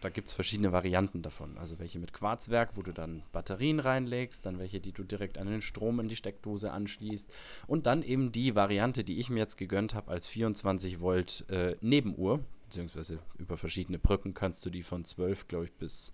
[0.01, 1.59] da gibt es verschiedene Varianten davon.
[1.59, 5.49] Also welche mit Quarzwerk, wo du dann Batterien reinlegst, dann welche, die du direkt an
[5.49, 7.33] den Strom in die Steckdose anschließt.
[7.67, 11.75] Und dann eben die Variante, die ich mir jetzt gegönnt habe, als 24 Volt äh,
[11.81, 16.13] Nebenuhr, beziehungsweise über verschiedene Brücken kannst du die von 12, glaube ich, bis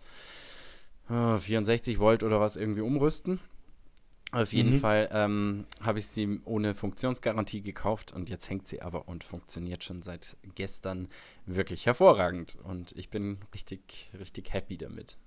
[1.11, 3.38] äh, 64 Volt oder was irgendwie umrüsten.
[4.34, 4.80] Auf jeden Mhm.
[4.80, 9.84] Fall ähm, habe ich sie ohne Funktionsgarantie gekauft und jetzt hängt sie aber und funktioniert
[9.84, 11.06] schon seit gestern
[11.46, 12.56] wirklich hervorragend.
[12.64, 15.18] Und ich bin richtig, richtig happy damit.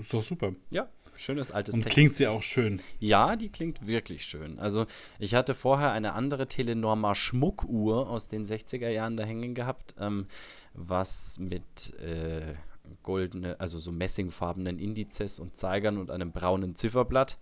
[0.00, 0.52] Ist doch super.
[0.70, 1.92] Ja, schönes altes Und Technik.
[1.92, 2.80] klingt sie auch schön.
[2.98, 4.58] Ja, die klingt wirklich schön.
[4.58, 4.86] Also
[5.18, 10.28] ich hatte vorher eine andere Telenorma Schmuckuhr aus den 60er Jahren da hängen gehabt, ähm,
[10.72, 12.54] was mit äh,
[13.02, 17.36] goldene, also so messingfarbenen Indizes und Zeigern und einem braunen Zifferblatt.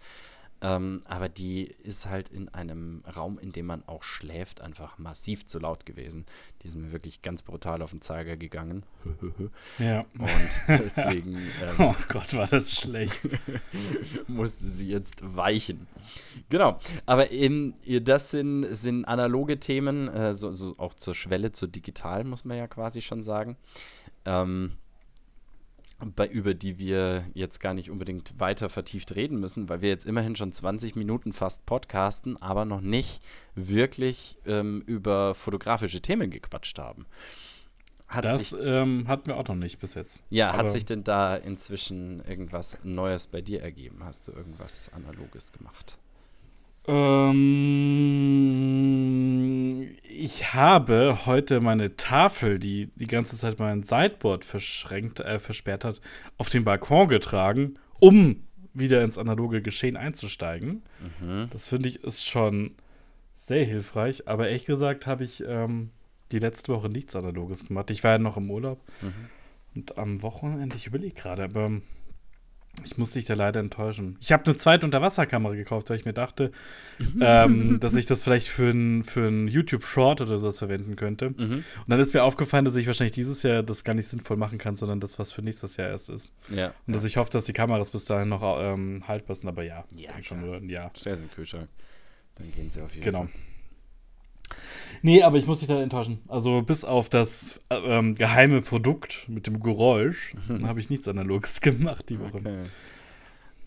[0.64, 5.44] Ähm, aber die ist halt in einem Raum, in dem man auch schläft, einfach massiv
[5.44, 6.24] zu laut gewesen.
[6.62, 8.83] Die ist mir wirklich ganz brutal auf den Zeiger gegangen.
[9.79, 10.05] Ja.
[10.18, 10.31] Und
[10.68, 13.22] deswegen ähm, Oh Gott, war das schlecht.
[14.27, 15.87] musste sie jetzt weichen.
[16.48, 21.68] Genau, aber eben, das sind, sind analoge Themen, äh, so, so auch zur Schwelle, zur
[21.68, 23.57] digital, muss man ja quasi schon sagen.
[24.24, 24.72] Ähm,
[26.16, 30.04] bei, über die wir jetzt gar nicht unbedingt weiter vertieft reden müssen, weil wir jetzt
[30.07, 33.22] immerhin schon 20 Minuten fast podcasten, aber noch nicht
[33.54, 37.07] wirklich ähm, über fotografische Themen gequatscht haben.
[38.09, 40.20] Hat Das sich, ähm, hatten wir auch noch nicht bis jetzt.
[40.30, 44.04] ja, hat aber- sich denn da inzwischen irgendwas Neues bei dir ergeben?
[44.04, 45.96] Hast du irgendwas Analoges gemacht?
[48.94, 55.84] Ähm, ich habe heute meine Tafel, die die ganze Zeit mein Sideboard verschränkt, äh, versperrt
[55.84, 56.00] hat,
[56.38, 58.42] auf den Balkon getragen, um
[58.72, 60.82] wieder ins analoge Geschehen einzusteigen.
[61.20, 61.48] Mhm.
[61.50, 62.72] Das finde ich ist schon
[63.34, 64.26] sehr hilfreich.
[64.28, 65.90] Aber ehrlich gesagt habe ich ähm,
[66.32, 67.90] die letzte Woche nichts Analoges gemacht.
[67.90, 69.12] Ich war ja noch im Urlaub Mhm.
[69.76, 71.70] und am Wochenende, ich überlege gerade, aber
[72.82, 74.16] ich muss dich da leider enttäuschen.
[74.20, 76.50] Ich habe eine zweite Unterwasserkamera gekauft, weil ich mir dachte,
[77.20, 81.30] ähm, dass ich das vielleicht für ein, für ein YouTube-Short oder sowas verwenden könnte.
[81.30, 81.52] Mhm.
[81.52, 84.58] Und dann ist mir aufgefallen, dass ich wahrscheinlich dieses Jahr das gar nicht sinnvoll machen
[84.58, 86.32] kann, sondern das, was für nächstes Jahr erst ist.
[86.50, 86.74] Ja.
[86.87, 89.84] Und dass ich hoffe, dass die Kameras bis dahin noch ähm, haltbar sind, aber ja,
[89.96, 90.50] Ja, schon klar.
[90.50, 90.90] nur ein Jahr.
[90.96, 91.68] Stell sie im Kühlschrank.
[92.34, 93.20] Dann gehen sie auf jeden Genau.
[93.20, 93.30] Fall.
[95.02, 96.20] Nee, aber ich muss dich da enttäuschen.
[96.28, 101.60] Also bis auf das äh, ähm, geheime Produkt mit dem Geräusch habe ich nichts Analoges
[101.60, 102.38] gemacht die Woche.
[102.38, 102.62] Okay.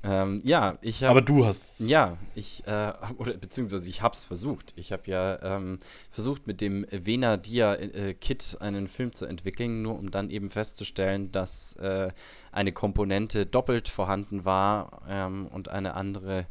[0.04, 1.12] Ähm, ja, ich habe.
[1.12, 1.80] Aber du hast.
[1.80, 4.74] Ja, ich, äh, oder beziehungsweise ich hab's versucht.
[4.76, 9.82] Ich habe ja ähm, versucht, mit dem Vena Dia äh, Kit einen Film zu entwickeln,
[9.82, 12.10] nur um dann eben festzustellen, dass äh,
[12.52, 16.46] eine Komponente doppelt vorhanden war ähm, und eine andere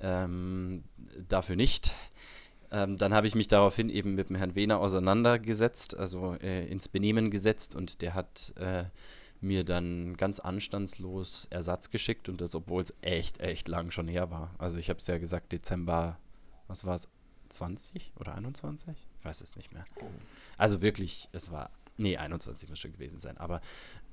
[0.00, 0.82] ähm,
[1.28, 1.94] dafür nicht.
[2.70, 6.88] Ähm, dann habe ich mich daraufhin eben mit dem Herrn Wehner auseinandergesetzt, also äh, ins
[6.88, 8.84] Benehmen gesetzt und der hat äh,
[9.40, 14.30] mir dann ganz anstandslos Ersatz geschickt und das, obwohl es echt, echt lang schon her
[14.30, 14.54] war.
[14.58, 16.18] Also ich habe es ja gesagt, Dezember,
[16.66, 17.08] was war es,
[17.48, 18.94] 20 oder 21?
[19.18, 19.84] Ich weiß es nicht mehr.
[20.58, 23.62] Also wirklich, es war, nee, 21 muss schon gewesen sein, aber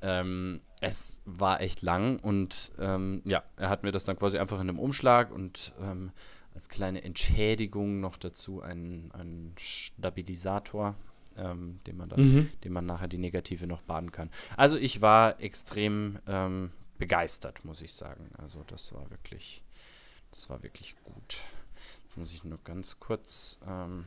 [0.02, 4.60] ähm, es war echt lang und ähm, ja, er hat mir das dann quasi einfach
[4.62, 6.12] in einem Umschlag und ähm,
[6.56, 10.96] als kleine Entschädigung noch dazu einen, einen Stabilisator,
[11.38, 12.50] ähm, den man dann Mhm.
[12.64, 14.30] den man nachher die Negative noch baden kann.
[14.58, 18.30] Also ich war extrem ähm, begeistert, muss ich sagen.
[18.38, 19.64] Also das war wirklich,
[20.32, 21.38] das war wirklich gut.
[22.06, 24.06] Jetzt muss ich nur ganz kurz, ähm,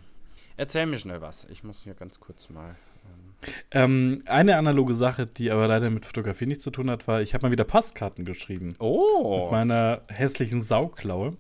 [0.57, 1.45] erzähl mir schnell was.
[1.51, 2.75] Ich muss hier ganz kurz mal.
[3.71, 7.35] Ähm, eine analoge Sache, die aber leider mit Fotografie nichts zu tun hat, war, ich
[7.35, 8.75] habe mal wieder Postkarten geschrieben.
[8.79, 9.43] Oh!
[9.43, 11.37] Mit meiner hässlichen Sauklaue.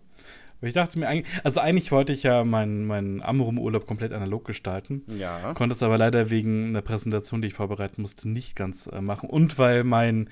[0.60, 4.44] Weil ich dachte mir eigentlich, also eigentlich wollte ich ja meinen, meinen Amrum-Urlaub komplett analog
[4.44, 5.02] gestalten.
[5.18, 5.54] Ja.
[5.54, 9.30] Konnte es aber leider wegen einer Präsentation, die ich vorbereiten musste, nicht ganz äh, machen.
[9.30, 10.28] Und weil mein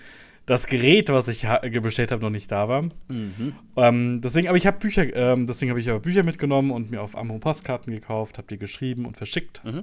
[0.46, 1.44] das Gerät, was ich
[1.82, 2.82] bestellt habe, noch nicht da war.
[2.82, 3.52] Mhm.
[3.76, 7.02] Ähm, deswegen, aber ich habe Bücher, ähm, deswegen habe ich aber Bücher mitgenommen und mir
[7.02, 9.82] auf Amrum Postkarten gekauft, habe die geschrieben und verschickt Mhm.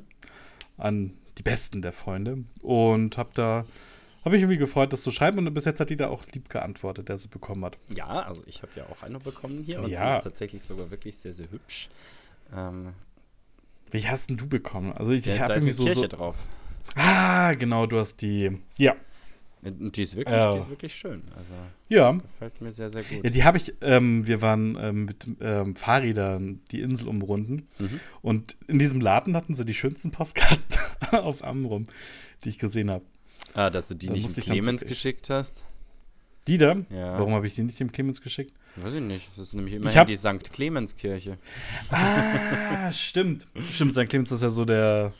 [0.77, 3.65] an die besten der Freunde und habe da
[4.25, 6.49] habe ich irgendwie gefreut, das zu schreiben und bis jetzt hat die da auch lieb
[6.49, 7.77] geantwortet, der sie bekommen hat.
[7.95, 10.11] Ja, also ich habe ja auch eine bekommen hier und Ja.
[10.11, 11.89] sie ist tatsächlich sogar wirklich sehr, sehr hübsch.
[12.55, 12.93] Ähm,
[13.91, 14.93] Wie hast denn du bekommen?
[14.93, 16.37] Also ich, ja, ich habe ist irgendwie so, so drauf.
[16.95, 18.95] Ah, genau, du hast die Ja,
[19.61, 20.51] die ist wirklich, Ja.
[20.53, 21.21] die ist wirklich schön.
[21.37, 21.53] Also
[21.89, 22.11] ja.
[22.11, 23.23] gefällt mir sehr, sehr gut.
[23.23, 27.99] Ja, die habe ich, ähm, wir waren ähm, mit ähm, Fahrrädern die Insel umrunden Mhm.
[28.21, 30.77] und in diesem Laden hatten sie die schönsten Postkarten
[31.11, 31.85] auf Amrum,
[32.43, 33.05] die ich gesehen habe.
[33.53, 35.65] Ah, dass du die Da nicht dem dann Clemens geschickt hast?
[36.47, 36.75] Die da?
[36.89, 37.17] Ja.
[37.19, 38.53] Warum habe ich die nicht dem Clemens geschickt?
[38.75, 39.29] Weiß ich nicht.
[39.37, 40.51] Das ist nämlich immerhin die St.
[40.51, 41.37] Clemens-Kirche.
[41.89, 43.47] Ah, stimmt.
[43.71, 44.07] Stimmt, St.
[44.09, 45.13] Clemens ist ja so der,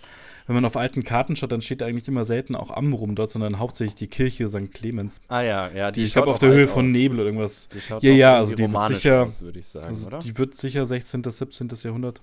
[0.48, 3.32] wenn man auf alten Karten schaut, dann steht da eigentlich immer selten auch Amrum dort,
[3.32, 4.72] sondern hauptsächlich die Kirche St.
[4.74, 5.22] Clemens.
[5.28, 6.92] Ah ja, ja, die, Die, ich glaube, auf der Höhe von aus.
[6.92, 7.70] Nebel oder irgendwas.
[7.70, 10.20] Die schaut Ja, ja, also die wird sicher- aus, würde ich sagen, Also, oder?
[10.20, 11.70] die wird sicher 16., 17.
[11.84, 12.22] Jahrhundert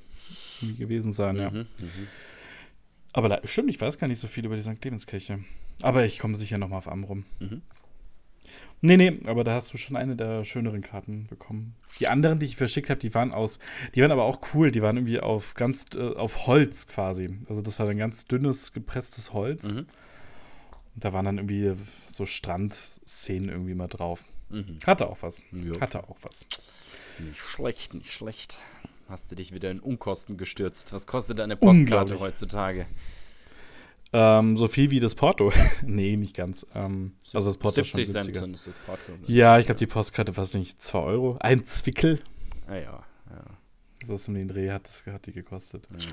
[0.79, 1.51] gewesen sein, ja.
[1.51, 1.67] Mhm, mhm.
[3.13, 4.81] Aber da, stimmt, ich weiß gar nicht so viel über die St.
[4.81, 5.39] Clemenskirche.
[5.83, 7.25] Aber ich komme sicher nochmal auf Amrum.
[7.39, 7.63] Mhm.
[8.83, 11.75] Nee, nee, aber da hast du schon eine der schöneren Karten bekommen.
[11.99, 13.59] Die anderen, die ich verschickt habe, die waren aus,
[13.95, 17.39] die waren aber auch cool, die waren irgendwie auf ganz, äh, auf Holz quasi.
[17.49, 19.73] Also das war ein ganz dünnes, gepresstes Holz.
[19.73, 19.79] Mhm.
[20.95, 21.75] Und da waren dann irgendwie
[22.07, 24.25] so Strandszenen irgendwie mal drauf.
[24.49, 24.79] Mhm.
[24.87, 25.43] Hatte auch was.
[25.53, 25.79] Ja.
[25.81, 26.47] Hatte auch was.
[27.19, 28.59] Nicht schlecht, nicht schlecht.
[29.09, 30.93] Hast du dich wieder in Unkosten gestürzt?
[30.93, 32.87] Was kostet eine Postkarte heutzutage?
[34.13, 35.53] Ähm, so viel wie das Porto.
[35.87, 36.67] nee, nicht ganz.
[36.75, 38.41] Ähm, also das Porto ist schon 70 Cent günstiger.
[38.47, 39.13] sind das Porto.
[39.13, 39.19] ne?
[39.27, 41.37] Ja, ich glaube, die Postkarte, was nicht, 2 Euro.
[41.41, 42.21] Ein Zwickel.
[42.67, 43.45] Ah, ja, ja.
[44.05, 45.87] So ist um den Dreh hat, das, hat die gekostet.
[46.01, 46.09] Ja.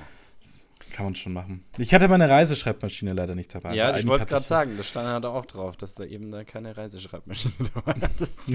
[0.92, 1.64] Kann man schon machen.
[1.76, 3.74] Ich hatte meine Reiseschreibmaschine leider nicht dabei.
[3.74, 6.30] Ja, ich wollte es gerade sagen, das stand ja da auch drauf, dass da eben
[6.30, 8.40] da keine Reiseschreibmaschine dabei hattest.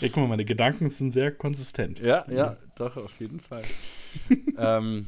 [0.00, 1.98] Ja, guck mal, meine Gedanken sind sehr konsistent.
[2.00, 3.62] ja, ja, doch, auf jeden Fall.
[4.56, 5.06] ähm,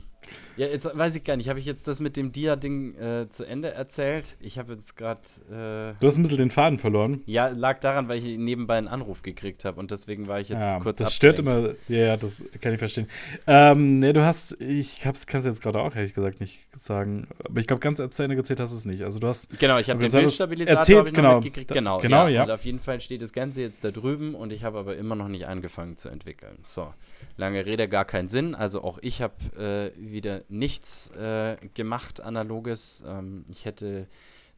[0.56, 3.44] ja, jetzt weiß ich gar nicht, habe ich jetzt das mit dem Dia-Ding äh, zu
[3.44, 4.36] Ende erzählt?
[4.40, 5.20] Ich habe jetzt gerade.
[5.50, 7.22] Äh, Du hast ein bisschen den Faden verloren.
[7.26, 10.60] ja, lag daran, weil ich nebenbei einen Anruf gekriegt habe und deswegen war ich jetzt
[10.60, 11.80] ja, kurz das stört abgelenkt.
[11.88, 11.96] immer.
[11.96, 13.08] Ja, das kann ich verstehen.
[13.46, 17.60] Ähm, ne, du hast, ich kann es jetzt gerade auch ehrlich gesagt nicht sagen, aber
[17.60, 19.02] ich glaube, ganz zu Ende gezählt hast du es nicht.
[19.02, 21.34] Also du hast, Genau, ich habe den Bildstabilisator erzählt, ich genau.
[21.36, 21.72] mitgekriegt.
[21.72, 22.28] Genau, genau, ja.
[22.28, 22.42] ja.
[22.44, 25.14] Und auf jeden Fall steht das Ganze jetzt da drüben und ich habe aber immer
[25.14, 26.58] noch nicht angefangen zu entwickeln.
[26.74, 26.92] So,
[27.36, 28.54] lange Rede, gar keinen Sinn.
[28.54, 33.04] Also auch ich habe äh, wieder nichts äh, gemacht, analoges.
[33.06, 34.06] Ähm, ich hätte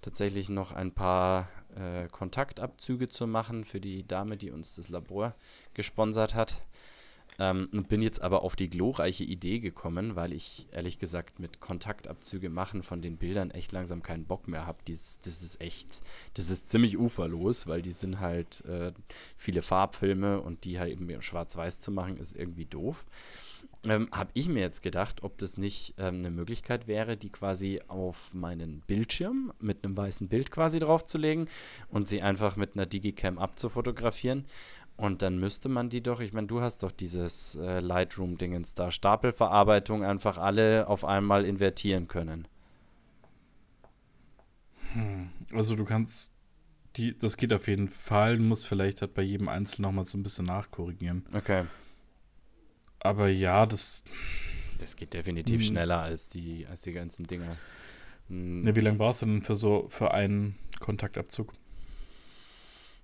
[0.03, 5.35] tatsächlich noch ein paar äh, Kontaktabzüge zu machen für die Dame, die uns das Labor
[5.75, 6.63] gesponsert hat.
[7.39, 11.61] Ähm, und bin jetzt aber auf die glorreiche Idee gekommen, weil ich ehrlich gesagt mit
[11.61, 14.79] Kontaktabzüge machen von den Bildern echt langsam keinen Bock mehr habe.
[14.87, 16.01] Das ist echt,
[16.35, 18.93] das ist ziemlich uferlos, weil die sind halt äh,
[19.37, 23.05] viele Farbfilme und die halt eben schwarz-weiß zu machen, ist irgendwie doof.
[23.89, 27.81] Ähm, habe ich mir jetzt gedacht, ob das nicht ähm, eine Möglichkeit wäre, die quasi
[27.87, 31.49] auf meinen Bildschirm mit einem weißen Bild quasi draufzulegen
[31.89, 34.45] und sie einfach mit einer Digicam abzufotografieren.
[34.97, 38.91] Und dann müsste man die doch, ich meine, du hast doch dieses äh, Lightroom-Dingens da,
[38.91, 42.49] Stapelverarbeitung einfach alle auf einmal invertieren können.
[45.53, 46.33] also du kannst,
[46.97, 50.17] die, das geht auf jeden Fall, du musst vielleicht halt bei jedem Einzelnen nochmal so
[50.17, 51.27] ein bisschen nachkorrigieren.
[51.35, 51.65] Okay.
[53.01, 54.03] Aber ja, das,
[54.79, 55.67] Das geht definitiv Hm.
[55.69, 57.57] schneller als die, als die ganzen Dinger.
[58.29, 61.53] Hm, ne, wie lange brauchst du denn für so, für einen Kontaktabzug?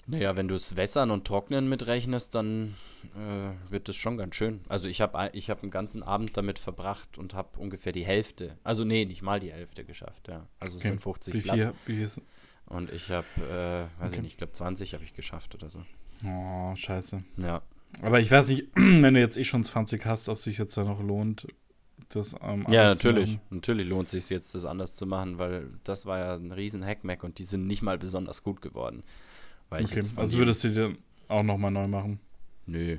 [0.06, 2.74] Naja, wenn du es wässern und trocknen mitrechnest, dann
[3.14, 4.60] äh, wird das schon ganz schön.
[4.68, 8.58] Also ich habe ich hab einen ganzen Abend damit verbracht und habe ungefähr die Hälfte,
[8.64, 10.48] also nee, nicht mal die Hälfte geschafft, ja.
[10.58, 10.88] Also es Okay.
[10.88, 12.22] sind 50 Wie viel, wie viel
[12.66, 14.16] Und ich habe, äh, weiß Okay.
[14.16, 15.84] ich nicht, ich glaube 20 habe ich geschafft oder so.
[16.26, 17.22] oh, scheiße.
[17.36, 17.62] Ja.
[18.00, 20.84] Aber ich weiß nicht, wenn du jetzt eh schon 20 hast, ob sich jetzt da
[20.84, 21.46] noch lohnt,
[22.08, 23.38] das ähm, Ja, natürlich.
[23.50, 26.84] Natürlich lohnt es sich jetzt, das anders zu machen, weil das war ja ein riesen
[26.84, 29.02] Hackmack und die sind nicht mal besonders gut geworden.
[29.70, 32.20] Okay, also würdest du die dann auch nochmal neu machen?
[32.66, 32.98] Nö,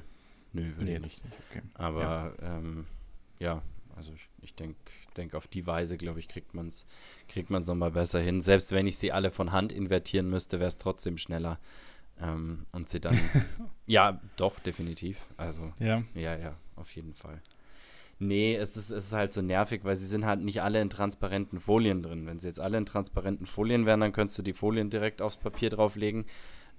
[0.53, 1.25] nö, würde ich nicht.
[1.25, 1.37] nicht.
[1.51, 1.61] Okay.
[1.75, 2.85] Aber ähm,
[3.39, 3.61] ja,
[3.95, 4.75] Also ich, ich denke,
[5.17, 6.85] denk auf die Weise, glaube ich, kriegt man es
[7.27, 8.41] kriegt man's nochmal besser hin.
[8.41, 11.59] Selbst wenn ich sie alle von Hand invertieren müsste, wäre es trotzdem schneller.
[12.21, 13.17] Ähm, und sie dann.
[13.87, 15.17] ja, doch, definitiv.
[15.37, 16.03] Also, Ja.
[16.13, 17.41] ja, ja, auf jeden Fall.
[18.19, 20.89] Nee, es ist, es ist halt so nervig, weil sie sind halt nicht alle in
[20.89, 22.25] transparenten Folien drin.
[22.25, 25.37] Wenn sie jetzt alle in transparenten Folien wären, dann könntest du die Folien direkt aufs
[25.37, 26.25] Papier drauflegen.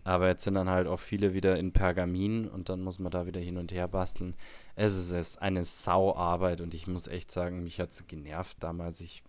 [0.05, 3.27] Aber jetzt sind dann halt auch viele wieder in Pergamin und dann muss man da
[3.27, 4.35] wieder hin und her basteln.
[4.77, 8.59] Es ist, es ist eine Sauarbeit und ich muss echt sagen, mich hat es genervt
[8.61, 9.01] damals.
[9.01, 9.23] Ich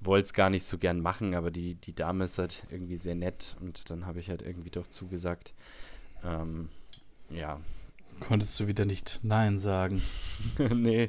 [0.00, 3.14] wollte es gar nicht so gern machen, aber die, die Dame ist halt irgendwie sehr
[3.14, 5.54] nett und dann habe ich halt irgendwie doch zugesagt.
[6.24, 6.68] Ähm,
[7.30, 7.60] ja,
[8.20, 10.02] Konntest du wieder nicht Nein sagen.
[10.74, 11.08] nee,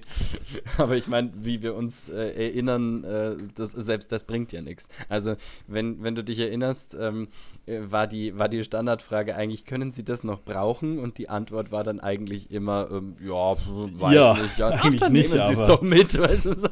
[0.77, 4.89] aber ich meine, wie wir uns äh, erinnern, äh, das, selbst das bringt ja nichts.
[5.07, 5.35] Also,
[5.67, 7.29] wenn, wenn du dich erinnerst, ähm,
[7.65, 10.99] äh, war, die, war die Standardfrage eigentlich, können Sie das noch brauchen?
[10.99, 14.57] Und die Antwort war dann eigentlich immer, ähm, ja, weiß Ja, nicht.
[14.57, 16.69] Ja, eigentlich dann nicht, nehmen Sie es doch mit, weißt du so.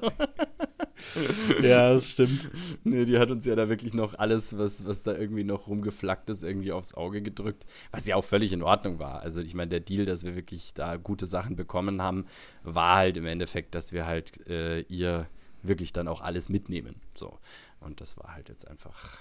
[1.61, 2.49] Ja, das stimmt.
[2.83, 6.29] Nee, die hat uns ja da wirklich noch alles, was, was da irgendwie noch rumgeflackt
[6.29, 7.65] ist, irgendwie aufs Auge gedrückt.
[7.91, 9.21] Was ja auch völlig in Ordnung war.
[9.21, 12.25] Also ich meine, der Deal, dass wir wirklich da gute Sachen bekommen haben,
[12.63, 15.27] war halt im Endeffekt, dass wir halt äh, ihr
[15.63, 16.95] wirklich dann auch alles mitnehmen.
[17.15, 17.37] So.
[17.79, 19.17] Und das war halt jetzt einfach,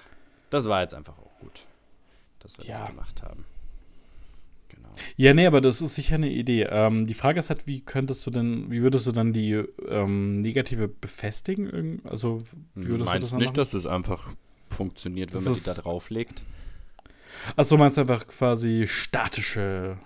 [0.51, 1.65] das war jetzt einfach auch gut,
[2.41, 2.79] dass wir Ja.
[2.79, 3.45] das gemacht haben.
[5.17, 6.65] Ja, nee, aber das ist sicher eine Idee.
[6.71, 9.53] Ähm, die Frage ist halt, wie könntest du denn, wie würdest du dann die
[9.89, 11.67] ähm, negative befestigen?
[11.69, 12.43] Irgend- Also,
[12.75, 13.57] wie würdest Meinst du das dann nicht, machen?
[13.57, 14.33] dass es einfach
[14.71, 16.43] funktioniert, wenn Das man die da drauflegt?
[17.57, 19.99] Achso, meinst du einfach quasi statische,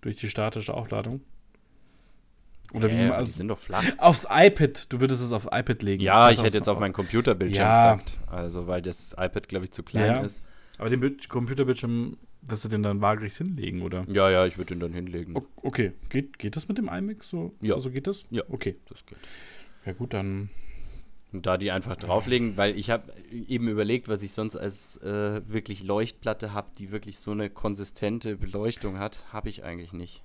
[0.00, 1.20] durch die statische Aufladung?
[2.72, 3.84] Oder wie Ja, man, die also, sind doch flach.
[3.98, 6.02] aufs iPad, du würdest es aufs iPad legen.
[6.02, 7.94] Ja, ich dachte, hätte jetzt auf mein Computerbildschirm Ja.
[7.96, 8.18] gesagt.
[8.28, 10.20] Also, weil das iPad, glaube ich, zu klein Ja.
[10.22, 10.42] ist.
[10.78, 14.04] Aber den Bild Computerbildschirm wirst du den dann waagerecht hinlegen, oder?
[14.12, 15.36] Ja, ja, ich würde ihn dann hinlegen.
[15.36, 17.54] O- Okay, geht, geht das mit dem iMac so?
[17.60, 17.74] Ja.
[17.74, 18.24] Also geht das?
[18.30, 18.42] Ja.
[18.48, 18.76] Okay.
[18.88, 19.18] Das geht.
[19.86, 20.50] Ja gut, dann.
[21.32, 23.10] Und da die einfach drauflegen, weil ich habe
[23.48, 28.36] eben überlegt, was ich sonst als äh, wirklich Leuchtplatte habe, die wirklich so eine konsistente
[28.36, 30.22] Beleuchtung hat, habe ich eigentlich nicht.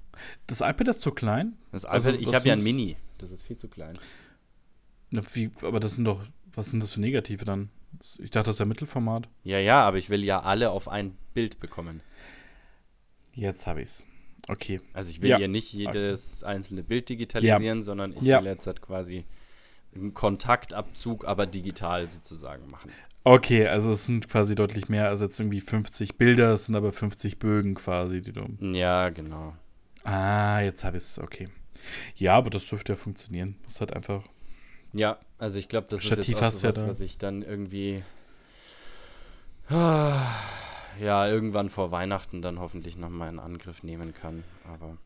[0.48, 1.54] Das iPad ist zu klein?
[1.72, 2.98] Das Also, iPad, ich was habe ja ein Mini.
[3.20, 3.98] Das ist viel zu klein.
[5.12, 6.22] Na, wie, aber das sind doch.
[6.54, 7.70] Was sind das für Negative dann?
[8.20, 9.28] Ich dachte, das ist ja Mittelformat.
[9.44, 12.02] Ja, ja, aber ich will ja alle auf ein Bild bekommen.
[13.34, 14.04] Jetzt habe ich's.
[14.48, 14.80] Okay.
[14.94, 15.40] Also ich will Ja.
[15.40, 18.40] ja nicht jedes einzelne Bild digitalisieren, sondern ich Ja.
[18.40, 19.26] will jetzt halt quasi
[19.96, 22.92] einen Kontaktabzug, aber digital sozusagen machen.
[23.24, 26.92] Okay, also es sind quasi deutlich mehr als jetzt irgendwie 50 Bilder, es sind aber
[26.94, 28.46] 50 Bögen quasi, die du.
[28.62, 29.54] Ja, genau.
[30.04, 31.50] Ah, jetzt habe ich es, okay.
[32.16, 33.58] Ja, aber das dürfte ja funktionieren.
[33.64, 34.24] Muss halt einfach.
[34.94, 36.88] Ja, also ich glaube, das Stativ ist jetzt auch ja sowas, da.
[36.88, 38.04] was ich dann irgendwie
[39.70, 44.44] ja, irgendwann vor Weihnachten dann hoffentlich nochmal in Angriff nehmen kann.
[44.66, 44.98] Aber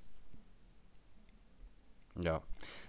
[2.22, 2.41] ja.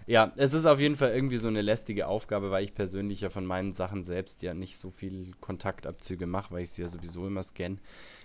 [0.05, 3.29] Ja, es ist auf jeden Fall irgendwie so eine lästige Aufgabe, weil ich persönlich ja
[3.29, 7.25] von meinen Sachen selbst ja nicht so viel Kontaktabzüge mache, weil ich sie ja sowieso
[7.25, 7.77] immer scanne.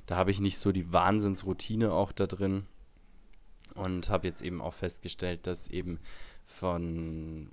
[0.07, 2.67] Da habe ich nicht so die Wahnsinnsroutine auch da drin.
[3.75, 6.01] Und habe jetzt eben auch festgestellt, dass eben
[6.45, 7.49] von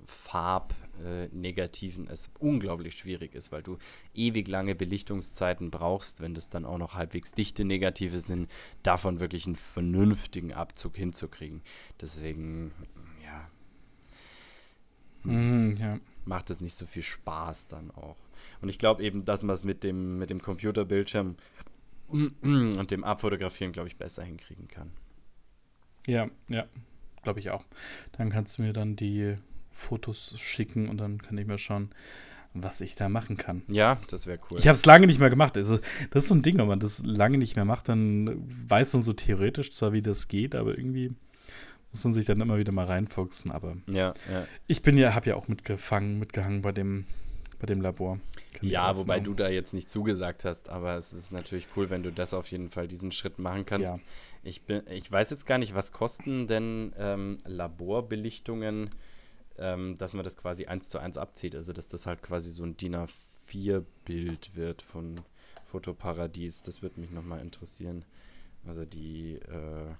[1.02, 3.78] Farbnegativen es unglaublich schwierig ist, weil du
[4.14, 8.50] ewig lange Belichtungszeiten brauchst, wenn das dann auch noch halbwegs dichte Negative sind,
[8.82, 11.62] davon wirklich einen vernünftigen Abzug hinzukriegen.
[12.00, 12.72] Deswegen,
[13.24, 13.48] ja,
[15.24, 15.98] Mhm, ja.
[16.24, 18.16] macht es nicht so viel Spaß dann auch.
[18.60, 21.36] Und ich glaube eben, dass man es mit dem, mit dem Computerbildschirm
[22.08, 24.92] und dem Abfotografieren, glaube ich, besser hinkriegen kann.
[26.06, 26.66] Ja, ja.
[27.22, 27.64] Glaube ich auch.
[28.12, 29.36] Dann kannst du mir dann die
[29.76, 31.90] Fotos schicken und dann kann ich mal schauen,
[32.54, 33.62] was ich da machen kann.
[33.68, 34.58] Ja, das wäre cool.
[34.58, 35.56] Ich habe es lange nicht mehr gemacht.
[35.58, 35.78] Also,
[36.10, 39.02] das ist so ein Ding, wenn man das lange nicht mehr macht, dann weiß man
[39.02, 41.12] so theoretisch zwar, wie das geht, aber irgendwie
[41.92, 43.52] muss man sich dann immer wieder mal reinfuchsen.
[43.52, 44.46] Aber Ja, ja.
[44.66, 47.04] ich bin ja, habe ja auch mitgefangen, mitgehangen bei dem,
[47.60, 48.18] bei dem Labor.
[48.54, 49.24] Kann Ja, wobei machen.
[49.24, 52.46] du da jetzt nicht zugesagt hast, aber es ist natürlich cool, wenn du das auf
[52.50, 53.90] jeden Fall diesen Schritt machen kannst.
[53.90, 53.98] Ja.
[54.42, 58.90] Ich, bin, ich weiß jetzt gar nicht, was kosten denn ähm, Laborbelichtungen,
[59.58, 61.54] ähm, dass man das quasi eins zu eins abzieht.
[61.54, 65.20] Also, dass das halt quasi so ein DIN A4-Bild wird von
[65.66, 66.62] Fotoparadies.
[66.62, 68.04] Das würde mich nochmal interessieren.
[68.66, 69.94] Also die, äh,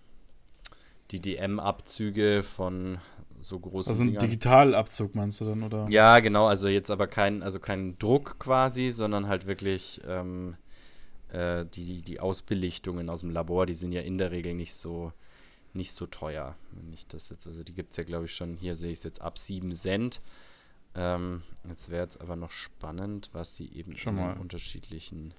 [1.11, 2.99] die DM-Abzüge von
[3.39, 4.23] so großen Also ein Dingern.
[4.23, 5.87] Digitalabzug meinst du dann, oder?
[5.89, 10.57] Ja, genau, also jetzt aber kein, also kein Druck quasi, sondern halt wirklich ähm,
[11.29, 15.13] äh, die, die Ausbelichtungen aus dem Labor, die sind ja in der Regel nicht so,
[15.77, 16.57] nicht so teuer.
[16.73, 18.99] Wenn ich das jetzt, also die gibt es ja, glaube ich, schon, hier sehe ich
[18.99, 20.21] es jetzt ab 7 Cent.
[20.95, 24.37] Ähm, jetzt wäre es aber noch spannend, was sie eben Schon in mal.
[24.39, 25.35] unterschiedlichen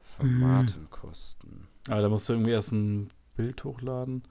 [0.00, 1.68] Formaten kosten.
[1.88, 4.22] Aber da musst du irgendwie erst ein Bild hochladen.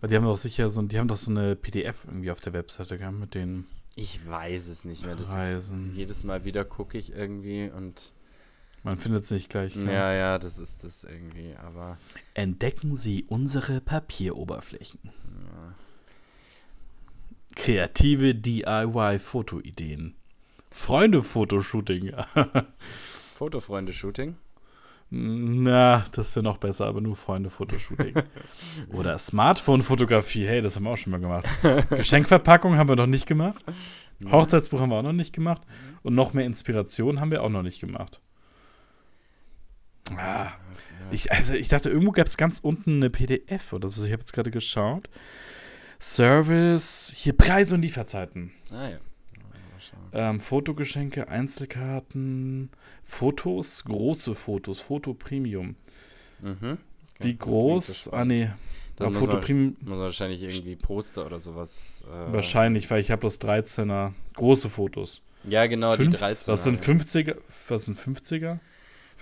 [0.00, 2.52] Weil die haben doch sicher so, die haben doch so eine PDF irgendwie auf der
[2.52, 3.66] Webseite, gell, mit den.
[3.96, 5.16] Ich weiß es nicht mehr.
[5.16, 5.94] Das Reisen.
[5.96, 8.12] jedes Mal wieder gucke ich irgendwie und.
[8.82, 9.74] Man findet es nicht gleich.
[9.74, 9.92] klar.
[9.92, 11.98] Ja, ja, das ist das irgendwie, aber.
[12.34, 15.00] Entdecken Sie unsere Papieroberflächen.
[15.04, 15.74] Ja.
[17.56, 20.14] Kreative DIY-Fotoideen.
[20.70, 22.12] Freunde-Fotoshooting.
[23.36, 24.36] Fotofreunde-Shooting.
[25.12, 28.14] Na, das wäre noch besser, aber nur Freunde-Fotoshooting.
[28.92, 30.46] Oder Smartphone-Fotografie.
[30.46, 31.46] Hey, das haben wir auch schon mal gemacht.
[31.90, 33.62] Geschenkverpackung haben wir noch nicht gemacht.
[34.30, 35.62] Hochzeitsbuch haben wir auch noch nicht gemacht.
[36.02, 38.20] Und noch mehr Inspiration haben wir auch noch nicht gemacht.
[40.18, 40.52] Ah,
[41.10, 44.04] ich, also ich dachte, irgendwo gab es ganz unten eine PDF oder so.
[44.04, 45.08] Ich habe jetzt gerade geschaut.
[46.00, 48.52] Service, hier Preise und Lieferzeiten.
[48.70, 48.98] Ah ja.
[50.12, 52.70] Ähm, Fotogeschenke, Einzelkarten,
[53.04, 55.76] Fotos, große Fotos, Foto Premium.
[56.40, 56.78] Mhm.
[57.20, 58.08] Wie groß?
[58.12, 58.50] Ah, nee.
[58.96, 62.04] Dann Bei muss Foto man- Premium Muss wahrscheinlich irgendwie Poster oder sowas.
[62.08, 65.22] Äh, wahrscheinlich, weil ich habe bloß 13er große Fotos.
[65.44, 66.52] Ja, genau, die 50, 13.
[66.52, 67.36] was sind 50er?
[67.68, 68.58] Was sind 50er?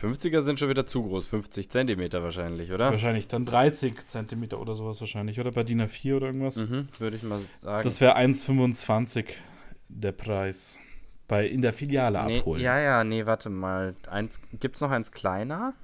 [0.01, 1.27] 50er sind schon wieder zu groß.
[1.27, 2.91] 50 Zentimeter wahrscheinlich, oder?
[2.91, 5.41] Wahrscheinlich dann 30 Zentimeter oder sowas wahrscheinlich.
[5.41, 6.57] Oder bei DIN A4 oder irgendwas.
[6.57, 7.83] Mhm, würde ich mal sagen.
[7.83, 9.27] Das wäre 1,25
[9.89, 10.79] der Preis.
[11.27, 12.63] Bei, in der Filiale nee, abholen.
[12.63, 13.95] Ja, ja, nee, warte mal.
[14.09, 15.75] Eins, gibt's noch eins kleiner?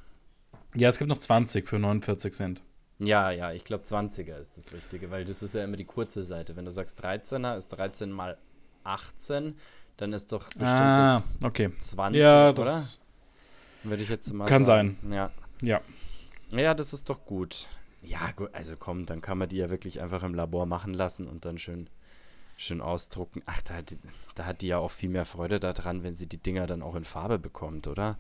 [0.75, 2.63] ja, es gibt noch 20 für 49 Cent.
[2.99, 6.23] Ja, ja, ich glaube 20er ist das Richtige, weil das ist ja immer die kurze
[6.23, 6.57] Seite.
[6.57, 8.39] Wenn du sagst 13er ist 13 mal
[8.85, 9.57] 18,
[9.97, 11.71] dann ist doch bestimmt ah, das okay.
[11.79, 12.83] 20, Ja, oder?
[13.85, 14.99] Würde ich jetzt mal kann sagen.
[15.11, 15.31] Ja.
[15.63, 15.81] Ja.
[16.51, 17.69] Ja, das ist doch gut.
[18.03, 21.27] Ja, gut, also komm, dann kann man die ja wirklich einfach im Labor machen lassen
[21.27, 21.89] und dann schön,
[22.57, 23.43] schön ausdrucken.
[23.47, 23.99] Ach, da hat, die,
[24.35, 26.95] da hat die ja auch viel mehr Freude daran, wenn sie die Dinger dann auch
[26.97, 28.19] in Farbe bekommt, oder?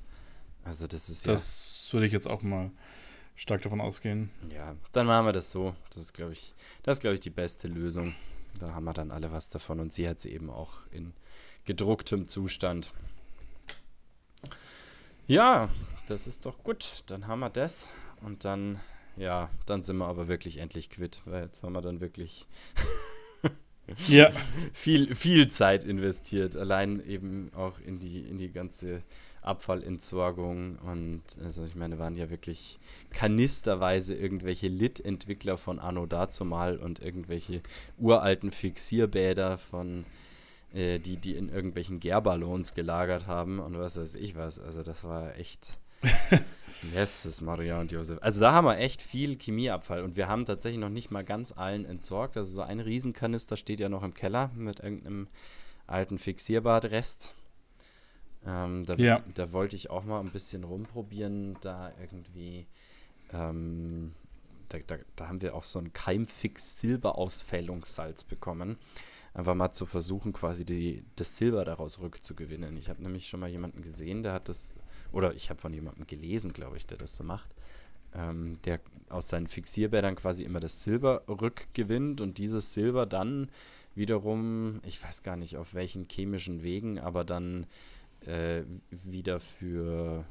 [0.65, 2.71] Also das ist Das würde ich jetzt auch mal
[3.35, 4.31] stark davon ausgehen.
[4.51, 4.57] ja.
[4.57, 5.75] Ja, dann machen wir das so.
[5.91, 8.15] Das ist, glaube ich, das ist, glaube ich, die beste Lösung.
[8.61, 11.13] Da haben wir dann alle was davon und sie hat sie eben auch in
[11.65, 12.93] gedrucktem Zustand.
[15.27, 15.69] Ja,
[16.09, 17.03] das ist doch gut.
[17.07, 17.89] Dann haben wir das
[18.23, 18.81] und dann,
[19.17, 22.47] ja, dann sind wir aber wirklich endlich quitt, weil jetzt haben wir dann wirklich
[24.09, 24.31] Ja.
[24.73, 29.03] viel, viel Zeit investiert, allein eben auch in die, in die ganze
[29.43, 32.79] Abfallentsorgung und also ich meine, waren ja wirklich
[33.11, 37.61] kanisterweise irgendwelche Lit-Entwickler von Anno dazumal und irgendwelche
[37.99, 40.07] uralten Fixierbäder von
[40.75, 44.59] äh, die, die in irgendwelchen Gärballons gelagert haben und was weiß ich was.
[44.59, 45.79] Also das war echt
[46.95, 48.19] Yes, Maria und Josef.
[48.21, 51.53] Also da haben wir echt viel Chemieabfall und wir haben tatsächlich noch nicht mal ganz
[51.57, 52.37] allen entsorgt.
[52.37, 55.29] Also so ein Riesenkanister steht ja noch im Keller mit irgendeinem
[55.87, 57.33] alten Fixierbadrest.
[58.47, 59.23] Ähm, da, Ja.
[59.35, 62.67] da wollte ich auch mal ein bisschen rumprobieren, da irgendwie
[63.33, 64.13] ähm,
[64.69, 68.77] da, da, da haben wir auch so ein Keimfix Silberausfällungssalz bekommen.
[69.35, 72.77] Einfach mal zu versuchen, quasi die, das Silber daraus rückzugewinnen.
[72.77, 74.79] Ich habe nämlich schon mal jemanden gesehen, der hat das,
[75.13, 77.51] oder ich habe von jemandem gelesen, glaube ich, der das so macht,
[78.15, 83.51] ähm, der aus seinen Fixierbädern quasi immer das Silber rückgewinnt und dieses Silber dann
[83.97, 87.67] wiederum, ich weiß gar nicht auf welchen chemischen Wegen, aber dann
[88.27, 90.25] äh, wieder für,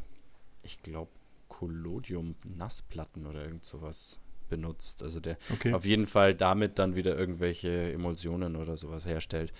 [0.64, 1.12] ich glaube,
[1.50, 4.20] Collodium-Nassplatten oder irgend sowas
[4.56, 5.04] benutzt.
[5.04, 5.74] Also der Okay.
[5.74, 9.52] auf jeden Fall damit dann wieder irgendwelche Emulsionen oder sowas herstellt.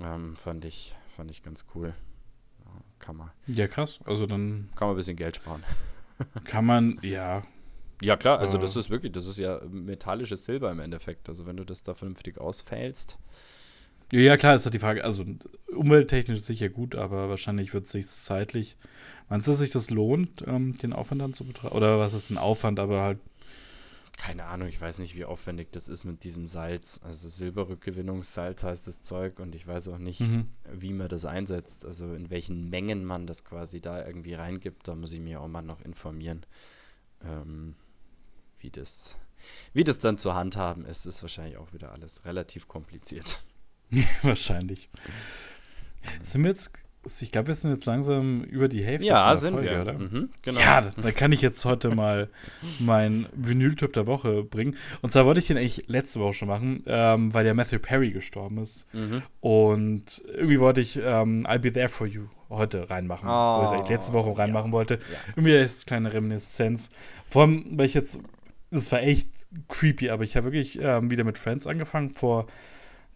[0.00, 1.94] Ähm, fand ich, fand ich ganz cool.
[2.98, 3.98] Kann man, Ja, krass.
[4.04, 5.62] Also dann kann man ein bisschen Geld sparen.
[6.44, 7.42] kann man, ja,
[8.02, 8.60] Ja klar, also Äh.
[8.60, 11.28] das ist wirklich, das ist ja metallisches Silber im Endeffekt.
[11.28, 13.18] Also wenn du das da vernünftig ausfällst.
[14.12, 15.04] Ja, ja, klar, ist halt die Frage.
[15.04, 15.24] Also,
[15.74, 18.76] umwelttechnisch sicher gut, aber wahrscheinlich wird es sich zeitlich.
[19.30, 21.74] Meinst du, dass sich das lohnt, ähm, den Aufwand dann zu betreiben?
[21.74, 23.18] Oder was ist ein Aufwand, aber halt.
[24.18, 27.00] Keine Ahnung, ich weiß nicht, wie aufwendig das ist mit diesem Salz.
[27.02, 30.48] Also Silberrückgewinnungssalz heißt das Zeug und ich weiß auch nicht, Mhm.
[30.70, 31.84] wie man das einsetzt.
[31.86, 34.86] Also in welchen Mengen man das quasi da irgendwie reingibt.
[34.86, 36.44] Da muss ich mir auch mal noch informieren.
[37.24, 37.74] Ähm,
[38.60, 39.16] wie das,
[39.72, 43.42] wie das dann zu handhaben ist, ist wahrscheinlich auch wieder alles relativ kompliziert.
[44.22, 44.88] Wahrscheinlich.
[46.20, 46.70] Sind wir jetzt.
[47.20, 49.82] Ich glaube, wir sind jetzt langsam über die Hälfte Ja, sind Folge, wir.
[49.82, 49.92] oder?
[49.94, 50.60] Mhm, genau.
[50.60, 52.28] Ja, da kann ich jetzt heute mal
[52.78, 54.76] meinen Vinyl-Tipp der Woche bringen.
[55.00, 58.12] Und zwar wollte ich den eigentlich letzte Woche schon machen, ähm, weil der Matthew Perry
[58.12, 58.86] gestorben ist.
[58.94, 59.22] Mhm.
[59.40, 63.72] Und irgendwie wollte ich ähm, I'll Be There For You heute reinmachen, wo ich es
[63.72, 64.72] eigentlich letzte Woche Oh, reinmachen ja.
[64.72, 64.94] wollte.
[64.94, 65.18] Ja.
[65.34, 66.90] Irgendwie ist es kleine Reminiszenz.
[67.28, 68.20] Vor allem, weil ich jetzt,
[68.70, 69.28] es war echt
[69.68, 72.46] creepy, aber ich habe wirklich ähm, wieder mit Friends angefangen vor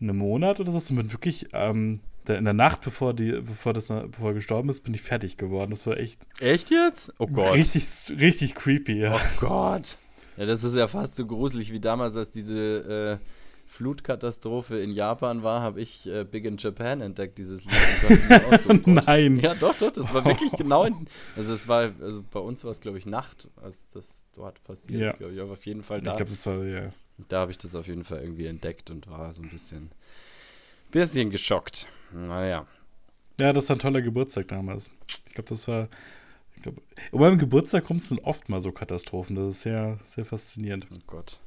[0.00, 0.78] einem Monat oder so.
[0.92, 2.00] Und bin wirklich ähm,
[2.34, 5.70] in der Nacht, bevor, die, bevor, das, bevor er gestorben ist, bin ich fertig geworden.
[5.70, 7.12] Das war echt Echt jetzt?
[7.18, 7.54] Oh Gott.
[7.54, 7.84] richtig,
[8.20, 9.14] richtig creepy, ja.
[9.16, 9.96] Oh Gott.
[10.36, 13.26] Ja, das ist ja fast so gruselig wie damals, als diese äh,
[13.68, 18.60] Flutkatastrophe in Japan war, habe ich äh, Big in Japan entdeckt, dieses Lied.
[18.60, 19.38] so Nein.
[19.40, 21.06] Ja, doch, doch, das war wirklich genau in,
[21.36, 25.00] also es war, also bei uns war es, glaube ich, Nacht, als das dort passiert
[25.00, 25.10] Ja.
[25.10, 26.12] ist, glaube ich, aber auf jeden Fall da.
[26.12, 26.90] Ich glaube, das war, ja.
[27.28, 29.90] Da habe ich das auf jeden Fall irgendwie entdeckt und war so ein bisschen,
[30.90, 31.86] bisschen geschockt.
[32.12, 32.66] Naja.
[33.40, 34.90] Ja, das war ein toller Geburtstag damals.
[35.28, 35.88] Ich glaube, das war.
[36.54, 36.76] Ich glaub,
[37.10, 39.36] und beim Geburtstag kommt es dann oft mal so Katastrophen.
[39.36, 40.86] Das ist sehr, sehr faszinierend.
[40.92, 41.38] Oh Gott.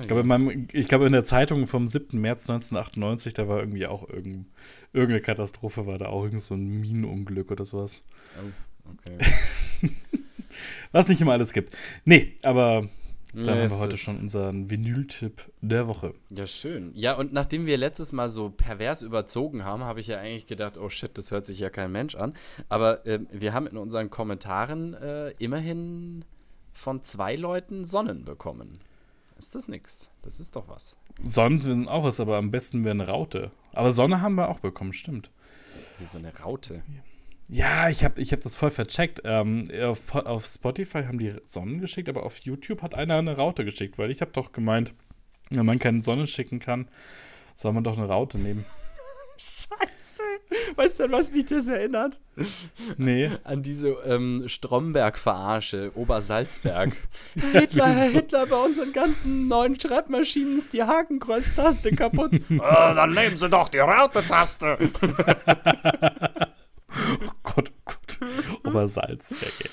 [0.00, 2.18] Ich glaube, in, meinem- ich glaube, in der Zeitung vom 7.
[2.18, 4.46] März 1998, da war irgendwie auch irgend,
[4.94, 8.02] irgendeine Katastrophe, war da auch irgend so ein Minenunglück oder sowas.
[8.38, 9.18] Oh, okay.
[10.92, 11.72] Was nicht immer alles gibt.
[12.06, 12.88] Nee, aber
[13.32, 16.14] dann Nee, haben wir heute schon unseren Vinyl-Tipp der Woche.
[16.30, 16.90] Ja, schön.
[16.94, 20.76] Ja, und nachdem wir letztes Mal so pervers überzogen haben, habe ich ja eigentlich gedacht,
[20.76, 22.34] oh shit, das hört sich ja kein Mensch an.
[22.68, 26.24] Aber ähm, wir haben in unseren Kommentaren äh, immerhin
[26.72, 28.78] von zwei Leuten Sonnen bekommen.
[29.38, 30.10] Ist das nix?
[30.22, 30.96] Das ist doch was.
[31.22, 33.50] Sonnen sind auch was, aber am besten wäre eine Raute.
[33.72, 35.30] Aber Sonne haben wir auch bekommen, stimmt.
[35.98, 36.74] Wie so eine Raute.
[36.74, 37.02] Ja,
[37.90, 39.20] ich habe ich hab das voll vercheckt.
[39.24, 43.64] Ähm, auf, auf Spotify haben die Sonnen geschickt, aber auf YouTube hat einer eine Raute
[43.64, 44.94] geschickt, weil ich habe doch gemeint,
[45.50, 46.88] wenn man keine Sonne schicken kann,
[47.54, 48.64] soll man doch eine Raute nehmen.
[49.36, 50.22] Scheiße.
[50.76, 52.20] Weißt du, an was mich das erinnert?
[52.96, 53.30] Nee.
[53.44, 56.96] An diese ähm, Stromberg-Verarsche, Obersalzberg.
[57.34, 62.32] Hitler, Herr Hitler, bei unseren ganzen neuen Schreibmaschinen ist die Hakenkreuztaste kaputt.
[62.50, 64.78] Äh, dann nehmen Sie doch die Raute-Taste.
[67.26, 68.18] oh Gott, oh Gott.
[68.64, 69.70] Oma Salzberg, ey.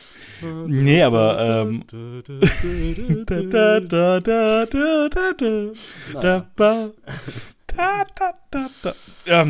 [0.68, 1.84] Nee, aber ähm,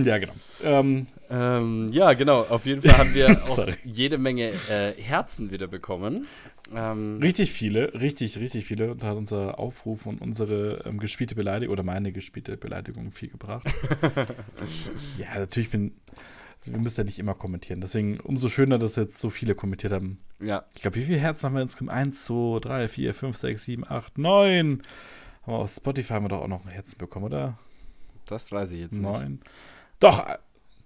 [0.03, 0.33] ja, genau.
[0.63, 2.41] Ähm, ähm, ja, genau.
[2.41, 6.27] Auf jeden Fall haben wir auch jede Menge äh, Herzen wieder bekommen.
[6.75, 8.91] Ähm, richtig viele, richtig, richtig viele.
[8.91, 13.29] Und da hat unser Aufruf und unsere ähm, gespielte Beleidigung oder meine gespielte Beleidigung viel
[13.29, 13.67] gebracht.
[15.17, 15.93] ja, natürlich bin
[16.65, 17.81] wir müssen ja nicht immer kommentieren.
[17.81, 20.19] Deswegen umso schöner, dass jetzt so viele kommentiert haben.
[20.41, 21.91] ja, Ich glaube, wie viele Herzen haben wir insgesamt?
[21.91, 24.81] 1, 2, 3, 4, 5, 6, 7, 8, 9.
[25.43, 27.57] Aber auf Spotify haben wir doch auch noch Herzen bekommen, oder?
[28.25, 29.01] das weiß ich jetzt nicht.
[29.01, 29.39] 9.
[29.99, 30.23] Doch,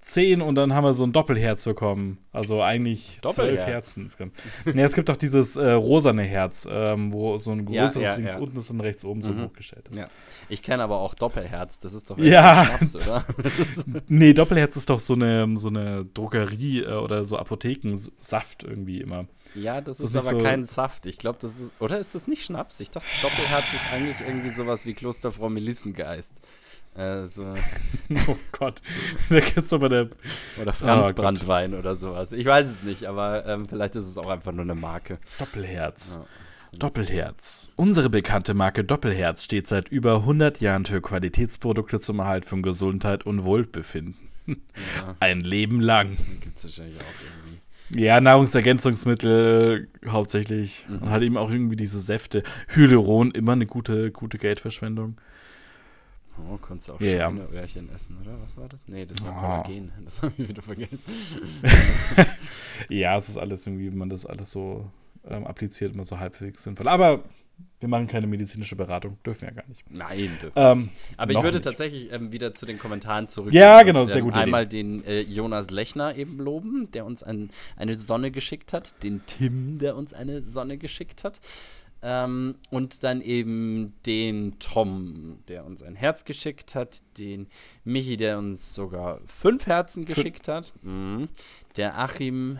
[0.03, 2.17] 10 und dann haben wir so ein Doppelherz bekommen.
[2.31, 3.65] Also eigentlich zwölf Doppelherz.
[3.67, 4.03] Herzen.
[4.03, 4.33] insgesamt.
[4.65, 8.15] ja, es gibt doch dieses äh, rosane Herz, ähm, wo so ein Ja, größeres ja,
[8.15, 8.41] links ja.
[8.41, 9.45] unten ist und rechts oben so Mhm.
[9.45, 9.99] hochgestellt ist.
[9.99, 10.07] Ja.
[10.49, 11.79] Ich kenne aber auch Doppelherz.
[11.79, 12.65] Das ist doch Ja.
[12.65, 13.23] Schnaps, oder?
[14.07, 19.25] Nee, Doppelherz ist doch so eine, so eine Drogerie äh, oder so Apothekensaft irgendwie immer.
[19.55, 21.05] Ja, das Das ist ist aber so- kein Saft.
[21.05, 21.71] Ich glaube, das ist.
[21.79, 22.79] Oder ist das nicht Schnaps?
[22.79, 26.41] Ich dachte, Doppelherz ist eigentlich irgendwie sowas wie Klosterfrau Melissengeist.
[26.95, 27.43] Äh, so,
[28.27, 28.81] Oh Gott.
[29.29, 30.09] da gibt's aber der.
[30.61, 31.15] oder Franz Ah, Gott.
[31.15, 32.31] Brandwein oder sowas.
[32.33, 35.17] Ich weiß es nicht, aber ähm, vielleicht ist es auch einfach nur eine Marke.
[35.39, 36.19] Doppelherz.
[36.21, 36.77] Ja.
[36.79, 37.71] Doppelherz.
[37.75, 43.25] Unsere bekannte Marke Doppelherz steht seit über 100 Jahren für Qualitätsprodukte zum Erhalt von Gesundheit
[43.25, 44.15] und Wohlbefinden.
[44.47, 44.55] Ja,
[45.19, 46.17] Ein Leben lang.
[46.41, 48.03] gibt es wahrscheinlich auch irgendwie.
[48.03, 50.85] Ja, Nahrungsergänzungsmittel hauptsächlich.
[50.89, 50.97] Mhm.
[50.99, 52.43] Und halt eben auch irgendwie diese Säfte.
[52.69, 55.17] Hyaluron, immer eine gute, gute Geldverschwendung.
[56.39, 57.29] Oh, konntest du auch ja.
[57.29, 58.35] Schweineöhrchen essen, oder?
[58.43, 58.83] Was war das?
[58.87, 59.63] Nee, das war Oh.
[59.63, 59.91] Kollagen.
[60.03, 60.99] Das habe ich wieder vergessen.
[62.89, 64.89] Ja, es ist alles irgendwie, wenn man das alles so
[65.27, 66.87] ähm, appliziert, immer so halbwegs sinnvoll.
[66.87, 67.23] Aber
[67.79, 69.83] wir machen keine medizinische Beratung, dürfen ja gar nicht.
[69.89, 71.63] Nein, dürfen Ähm, Aber ich würde nicht.
[71.65, 73.53] tatsächlich ähm, wieder zu den Kommentaren zurück.
[73.53, 77.97] Ja, genau, sehr gute Einmal den äh, Jonas Lechner eben loben, der uns ein, eine
[77.97, 81.39] Sonne geschickt hat, den Tim, der uns eine Sonne geschickt hat.
[82.05, 87.47] Ähm, und dann eben den Tom, der uns ein Herz geschickt hat, den
[87.85, 90.73] Michi, der uns sogar fünf Herzen Fün- geschickt hat.
[90.81, 91.29] Mhm.
[91.77, 92.59] Der Achim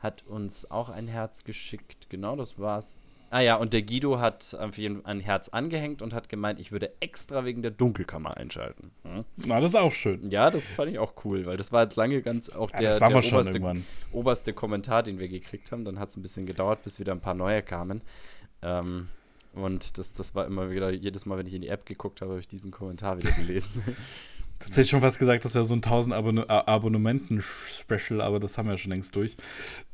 [0.00, 2.10] hat uns auch ein Herz geschickt.
[2.10, 2.98] Genau, das war's.
[3.32, 6.58] Ah ja, und der Guido hat auf jeden Fall ein Herz angehängt und hat gemeint,
[6.58, 8.90] ich würde extra wegen der Dunkelkammer einschalten.
[9.04, 9.24] Mhm.
[9.46, 10.28] Na, das ist auch schön.
[10.28, 13.00] Ja, das fand ich auch cool, weil das war jetzt lange ganz auch Ja, der,
[13.00, 15.84] waren der schon oberste, oberste Kommentar, den wir gekriegt haben.
[15.84, 18.02] Dann hat es ein bisschen gedauert, bis wieder ein paar neue kamen.
[18.62, 19.08] Ähm,
[19.52, 22.32] und das, das war immer wieder, jedes Mal, wenn ich in die App geguckt habe,
[22.32, 23.82] habe ich diesen Kommentar wieder gelesen.
[24.60, 28.38] Das hätte ich schon fast gesagt, das wäre so ein 1000 Abonne äh, Abonnementen-Special, aber
[28.38, 29.36] das haben wir ja schon längst durch.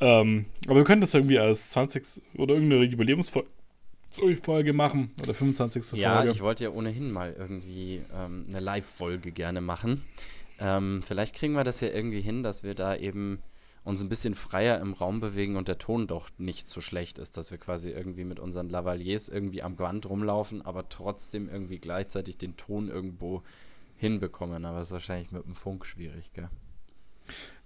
[0.01, 2.21] Ähm, aber wir können das irgendwie als 20.
[2.37, 6.01] oder irgendeine Jubiläumsfolge machen oder 25.
[6.01, 6.33] Ja, Folge.
[6.33, 10.03] ich wollte ja ohnehin mal irgendwie ähm, eine Live-Folge gerne machen.
[10.59, 13.41] Ähm, vielleicht kriegen wir das ja irgendwie hin, dass wir da eben
[13.87, 17.37] uns ein bisschen freier im Raum bewegen und der Ton doch nicht so schlecht ist,
[17.37, 22.37] dass wir quasi irgendwie mit unseren Lavaliers irgendwie am Gewand rumlaufen, aber trotzdem irgendwie gleichzeitig
[22.37, 23.45] den Ton irgendwo
[23.97, 24.65] hinbekommen.
[24.65, 26.49] Aber das ist wahrscheinlich mit dem Funk schwierig, gell?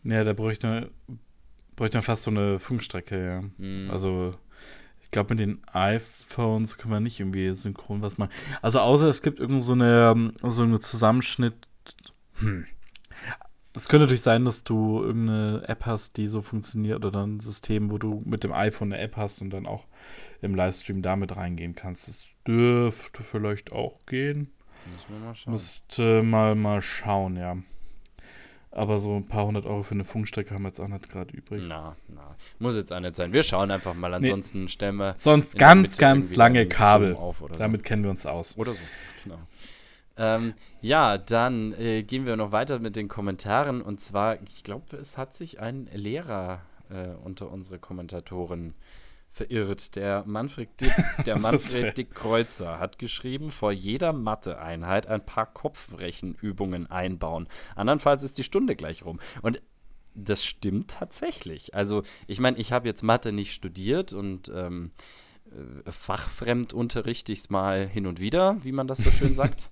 [0.05, 1.19] Ja, da bräuchte man,
[1.75, 3.43] bräuchte man fast so eine Funkstrecke, ja.
[3.57, 3.91] Mhm.
[3.91, 4.35] Also,
[5.03, 8.31] Ich glaube, mit den iPhones können wir nicht irgendwie synchron was machen.
[8.63, 11.55] Also außer es gibt irgend so eine, so eine Zusammenschnitt.
[12.35, 12.67] Hm.
[13.73, 17.41] Es könnte natürlich sein, dass du irgendeine App hast, die so funktioniert oder dann ein
[17.41, 19.87] System, wo du mit dem iPhone eine App hast und dann auch
[20.43, 22.09] im Livestream damit reingehen kannst.
[22.09, 24.53] Das dürfte vielleicht auch gehen.
[24.93, 25.53] Müssen wir mal schauen.
[25.53, 27.57] Müsste mal mal schauen, ja.
[28.73, 31.35] Aber so ein paar hundert Euro für eine Funkstrecke haben wir jetzt auch nicht gerade
[31.37, 31.65] übrig.
[31.67, 32.37] Na, na.
[32.61, 33.33] Muss jetzt auch nicht sein.
[33.33, 34.15] Wir schauen einfach mal.
[34.15, 35.17] Ansonsten stellen wir.
[35.19, 37.15] Sonst ganz, ganz lange Kabel.
[37.15, 37.59] Oder so.
[37.59, 38.57] Damit kennen wir uns aus.
[38.57, 38.81] Oder so,
[39.25, 39.41] genau.
[40.17, 43.83] Ähm, ja, dann äh, gehen wir noch weiter mit den Kommentaren.
[43.83, 48.75] Und zwar, ich glaube, es hat sich ein Lehrer äh, unter unsere Kommentatoren
[49.29, 49.97] verirrt.
[49.97, 50.93] Der Manfred Dick,
[51.25, 57.49] der Manfred Dick Kreuzer hat geschrieben, vor jeder Mathe-Einheit ein paar Kopfrechenübungen einbauen.
[57.77, 59.21] Andernfalls ist die Stunde gleich rum.
[59.41, 59.63] Und
[60.15, 61.75] das stimmt tatsächlich.
[61.75, 64.99] Also, ich meine, ich habe jetzt Mathe nicht studiert und ähm, äh,
[65.87, 69.71] fachfremd unterrichte ich es mal hin und wieder, wie man das so schön sagt.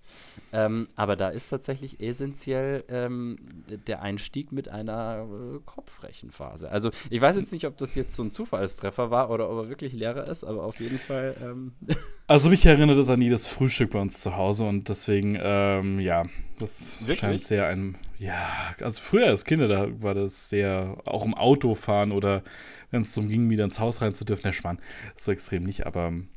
[0.53, 3.39] ähm, aber da ist tatsächlich essentiell ähm,
[3.87, 6.71] der Einstieg mit einer äh, Kopfrechenphase.
[6.71, 9.69] Also ich weiß jetzt nicht, ob das jetzt so ein Zufallstreffer war oder ob er
[9.69, 11.37] wirklich Lehrer ist, aber auf jeden Fall.
[11.43, 11.73] Ähm,
[12.31, 16.27] Also mich erinnert es an jedes Frühstück bei uns zu Hause und deswegen, ähm, ja,
[16.59, 17.21] das Wirklich?
[17.21, 18.35] scheint sehr ein, ja,
[18.83, 22.43] also früher als Kinder, da war das sehr, auch im Auto fahren oder
[22.91, 24.79] wenn es darum ging, wieder ins Haus rein zu dürfen, der Schmarrn,
[25.17, 26.29] so extrem nicht, aber ähm,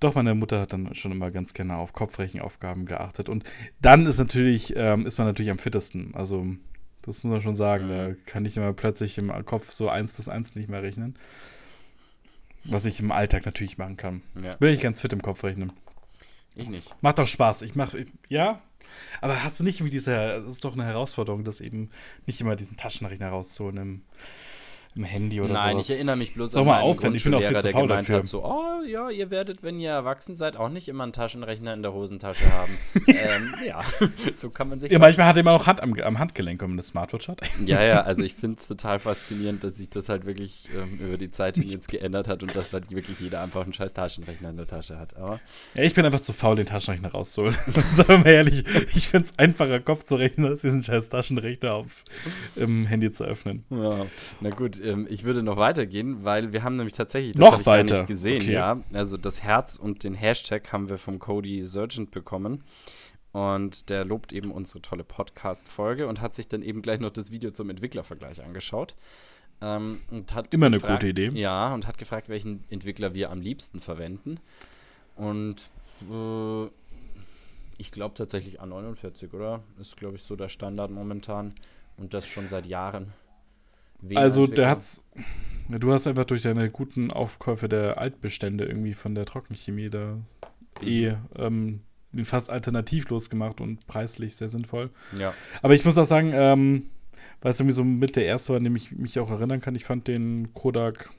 [0.00, 3.44] doch, meine Mutter hat dann schon immer ganz gerne auf Kopfrechenaufgaben geachtet und
[3.80, 6.46] dann ist natürlich, ähm, ist man natürlich am fittesten, also
[7.02, 10.28] das muss man schon sagen, da kann ich immer plötzlich im Kopf so eins bis
[10.28, 11.16] eins nicht mehr rechnen.
[12.64, 14.22] Was ich im Alltag natürlich machen kann.
[14.42, 15.72] ja, Bin ich ganz fit im Kopf rechnen.
[16.54, 16.94] ich nicht.
[17.00, 17.62] Macht doch Spaß.
[17.62, 18.60] Ich mach, ich, ja.
[19.22, 21.88] Aber hast du nicht wie diese, das ist doch eine Herausforderung, das eben
[22.26, 24.02] nicht immer diesen Taschenrechner rauszuholen im,
[24.98, 25.88] im Handy oder Nein, sowas.
[25.88, 28.16] ich erinnere mich bloß Sag an mal aufwand, ich bin auch viel zu faul dafür.
[28.18, 31.74] hat so, oh ja, ihr werdet, wenn ihr erwachsen seid, auch nicht immer einen Taschenrechner
[31.74, 32.76] in der Hosentasche haben.
[33.06, 33.82] ähm, ja,
[34.32, 36.70] so kann man sich Ja, manchmal hat er immer noch Hand am, am Handgelenk, wenn
[36.70, 37.40] man eine Smartwatch hat.
[37.64, 41.16] Ja, ja, also ich finde es total faszinierend, dass sich das halt wirklich ähm, über
[41.18, 44.50] die Zeit hin jetzt geändert hat und dass halt wirklich jeder einfach einen scheiß Taschenrechner
[44.50, 45.16] in der Tasche hat.
[45.16, 45.40] Aber
[45.74, 47.56] Ja, ich bin einfach zu faul, den Taschenrechner rauszuholen.
[47.94, 48.64] Sagen wir mal ehrlich,
[48.94, 52.04] ich finde es einfacher, Kopf zu rechnen, als diesen scheiß Taschenrechner auf
[52.56, 53.64] im Handy zu öffnen.
[53.70, 54.06] ja,
[54.40, 58.04] na gut, ähm, ich würde noch weitergehen, weil wir haben nämlich tatsächlich Noch weiter?
[58.04, 58.52] gesehen, Okay.
[58.52, 58.67] ja.
[58.92, 62.64] Also das Herz und den Hashtag haben wir vom Cody Surgent bekommen.
[63.32, 67.30] Und der lobt eben unsere tolle Podcast-Folge und hat sich dann eben gleich noch das
[67.30, 68.94] Video zum Entwicklervergleich angeschaut.
[69.60, 71.30] Ähm, und hat Immer eine gefragt- gute Idee.
[71.38, 74.40] Ja, und hat gefragt, welchen Entwickler wir am liebsten verwenden.
[75.16, 75.68] Und
[76.10, 76.64] äh,
[77.76, 79.62] ich glaube tatsächlich A49, oder?
[79.80, 81.52] Ist, glaube ich, so der Standard momentan.
[81.96, 83.12] Und das schon seit Jahren.
[84.14, 85.02] Also der hat's.
[85.70, 90.16] Du hast einfach durch deine guten Aufkäufe der Altbestände irgendwie von der Trockenchemie da
[90.82, 91.80] eh ähm,
[92.12, 94.88] den fast alternativlos gemacht und preislich sehr sinnvoll.
[95.18, 96.86] Ja, Aber ich muss auch sagen, ähm,
[97.42, 99.74] weil es irgendwie so mit der erste war, an dem ich mich auch erinnern kann,
[99.74, 101.10] ich fand den Kodak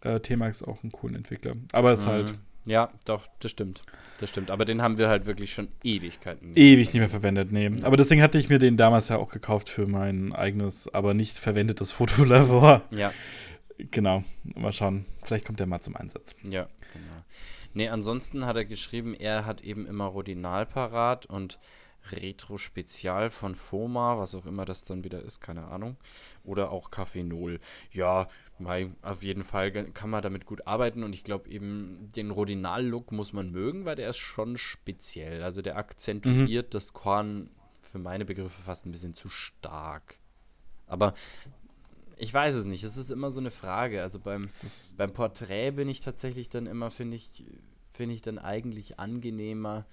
[0.00, 1.54] äh, T-Max auch einen coolen Entwickler.
[1.72, 2.38] Aber es ist halt Mhm.
[2.66, 3.82] Ja, doch, das stimmt.
[4.20, 4.50] Das stimmt.
[4.50, 6.48] Aber den haben wir halt wirklich schon Ewigkeiten.
[6.48, 7.70] nicht ewig nicht mehr verwendet, nee.
[7.82, 11.38] Aber deswegen hatte ich mir den damals ja auch gekauft für mein eigenes, aber nicht
[11.38, 12.82] verwendetes Fotolabor.
[12.90, 13.12] Ja,
[13.90, 15.04] Genau, mal schauen.
[15.24, 16.36] Vielleicht kommt der mal zum Einsatz.
[16.44, 16.62] ja,
[16.92, 17.24] genau.
[17.76, 21.58] Nee, ansonsten hat er geschrieben, er hat eben immer Rodinal parat und
[22.12, 25.96] Retro-Spezial von Foma, was auch immer das dann wieder ist, keine Ahnung.
[26.44, 27.60] Oder auch Cafenol.
[27.92, 28.28] Ja,
[28.58, 33.12] mei, auf jeden Fall kann man damit gut arbeiten und ich glaube eben, den Rodinal-Look
[33.12, 35.42] muss man mögen, weil der ist schon speziell.
[35.42, 37.50] Also der akzentuiert das Korn
[37.80, 40.18] für meine Begriffe fast ein bisschen zu stark.
[40.86, 41.14] Aber
[42.16, 44.02] ich weiß es nicht, es ist immer so eine Frage.
[44.02, 44.46] Also beim,
[44.96, 47.30] beim Porträt bin ich tatsächlich dann immer, finde ich,
[47.88, 49.86] finde ich dann eigentlich angenehmer,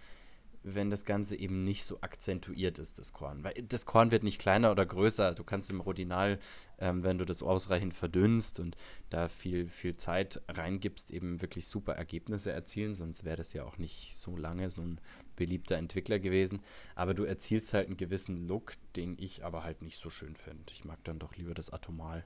[0.64, 3.44] wenn das Ganze eben nicht so akzentuiert ist, das Korn.
[3.44, 5.34] Weil das Korn wird nicht kleiner oder größer.
[5.34, 6.40] Du kannst im Rodinal,
[6.78, 8.76] ähm, wenn du das ausreichend verdünnst und
[9.10, 12.96] da viel, viel Zeit reingibst, eben wirklich super Ergebnisse erzielen.
[12.96, 15.02] Sonst wäre das ja auch nicht so lange so ein
[15.36, 16.62] beliebter Entwickler gewesen.
[16.96, 20.72] Aber du erzielst halt einen gewissen Look, den ich aber halt nicht so schön finde.
[20.72, 22.26] Ich mag dann doch lieber das Atomal.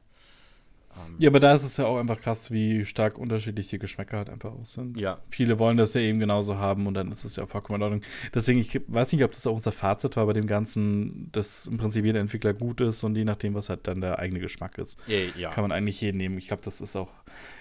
[0.97, 4.17] Ähm, ja, aber da ist es ja auch einfach krass, wie stark unterschiedlich die Geschmäcker
[4.17, 4.97] halt einfach auch sind.
[4.97, 7.83] ja, Viele wollen das ja eben genauso haben und dann ist es ja vollkommen in
[7.83, 8.01] Ordnung.
[8.33, 11.77] Deswegen, ich weiß nicht, ob das auch unser Fazit war bei dem Ganzen, dass im
[11.77, 14.97] Prinzip jeder Entwickler gut ist und je nachdem, was halt dann der eigene Geschmack ist,
[15.07, 15.49] ja, ja.
[15.49, 16.37] kann man eigentlich jeden nehmen.
[16.37, 17.11] Ich glaube, das ist auch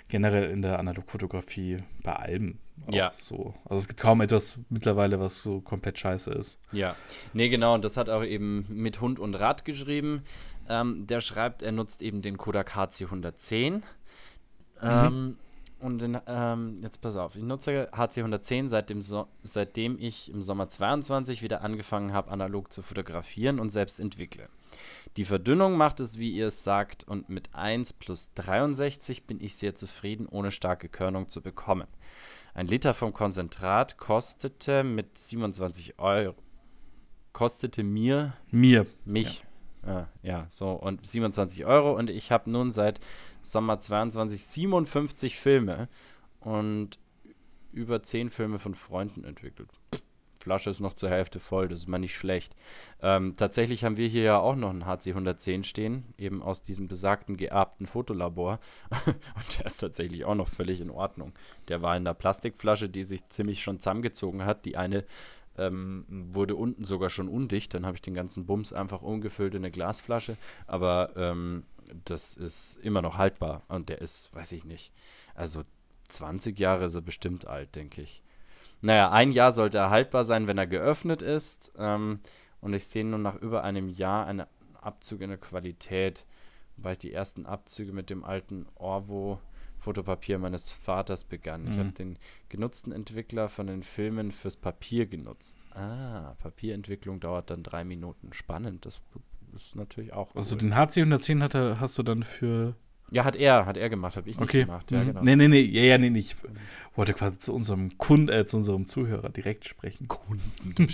[0.08, 3.12] generell in der Analogfotografie bei allem auch Ja.
[3.18, 3.54] so.
[3.64, 6.58] Also es gibt kaum etwas mittlerweile, was so komplett scheiße ist.
[6.72, 6.96] Ja,
[7.32, 10.22] nee, genau, und das hat auch eben mit Hund und Rad geschrieben.
[10.68, 13.82] Ähm, der schreibt, er nutzt eben den Kodak HC110.
[14.82, 15.38] Ähm,
[15.80, 20.30] und in, ähm, jetzt pass auf, ich nutze HC 110 seit dem so seitdem ich
[20.32, 24.48] im Sommer 22 wieder angefangen habe, analog zu fotografieren und selbst entwickle.
[25.16, 29.56] Die Verdünnung macht es, wie ihr es sagt, und mit 1 plus 63 bin ich
[29.56, 31.86] sehr zufrieden, ohne starke Körnung zu bekommen.
[32.54, 36.34] Ein Liter vom Konzentrat kostete mit 27 Euro,
[37.32, 38.86] kostete mir, Mir.
[39.04, 39.46] mich, ja,
[40.22, 43.00] ja so, und 27 Euro und ich habe nun seit
[43.42, 45.88] Sommer 22 57 Filme
[46.40, 46.98] und
[47.72, 49.70] über 10 Filme von Freunden entwickelt.
[50.44, 52.54] Flasche ist noch zur Hälfte voll, das ist mal nicht schlecht.
[53.00, 56.86] Ähm, tatsächlich haben wir hier ja auch noch einen HC 110 stehen, eben aus diesem
[56.86, 58.60] besagten geerbten Fotolabor.
[59.06, 61.32] Und der ist tatsächlich auch noch völlig in Ordnung.
[61.68, 64.66] Der war in der Plastikflasche, die sich ziemlich schon zusammengezogen hat.
[64.66, 65.04] Die eine
[65.58, 67.74] ähm, wurde unten sogar schon undicht.
[67.74, 70.36] Dann habe ich den ganzen Bums einfach umgefüllt in eine Glasflasche.
[70.66, 71.64] Aber ähm,
[72.04, 73.62] das ist immer noch haltbar.
[73.68, 74.92] Und der ist, weiß ich nicht,
[75.34, 75.62] also
[76.08, 78.22] 20 Jahre ist er bestimmt alt, denke ich.
[78.80, 81.72] Naja, ein Jahr sollte er haltbar sein, wenn er geöffnet ist.
[81.78, 82.20] Ähm,
[82.60, 84.46] und ich sehe nun nach über einem Jahr einen
[84.80, 86.26] Abzug in der Qualität,
[86.76, 89.40] weil ich die ersten Abzüge mit dem alten Orvo
[89.84, 91.66] Fotopapier meines Vaters begann.
[91.66, 91.78] Ich Mhm.
[91.78, 92.18] habe den
[92.48, 95.58] genutzten Entwickler von den Filmen fürs Papier genutzt.
[95.74, 98.32] Ah, Papierentwicklung dauert dann drei Minuten.
[98.32, 99.00] Spannend, das
[99.54, 100.34] ist natürlich auch.
[100.34, 100.60] Also cool.
[100.62, 102.74] den HC 110 hat er, hast du dann für.
[103.10, 104.64] Ja, hat er, hat er gemacht, habe ich nicht Okay.
[104.64, 104.90] gemacht.
[104.90, 105.06] Ja, Mhm.
[105.06, 105.20] genau.
[105.22, 105.60] Nee, nee, nee.
[105.60, 106.18] Ja, ja, nee, nee.
[106.20, 106.36] Ich
[106.96, 110.06] wollte quasi zu unserem Kunden, äh, zu unserem Zuhörer direkt sprechen.
[110.08, 110.88] Kunden.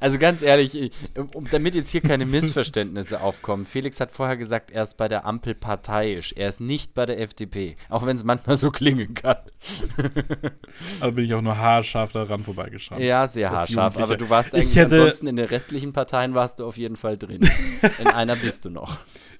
[0.00, 0.92] Also ganz ehrlich, ich-
[1.34, 3.64] um, damit jetzt hier keine Missverständnisse aufkommen.
[3.64, 6.32] Felix hat vorher gesagt, er ist bei der Ampel parteiisch.
[6.36, 7.76] Er ist nicht bei der FDP.
[7.88, 9.36] Auch wenn es manchmal so klingen kann.
[11.00, 12.98] Aber bin ich auch nur haarscharf daran vorbeigeschaut.
[12.98, 13.96] Ja, sehr haarscharf.
[13.98, 17.16] Aber du warst Ich eigentlich ansonsten in den restlichen Parteien warst du auf jeden Fall
[17.18, 17.40] drin.
[17.98, 18.98] In einer bist du noch.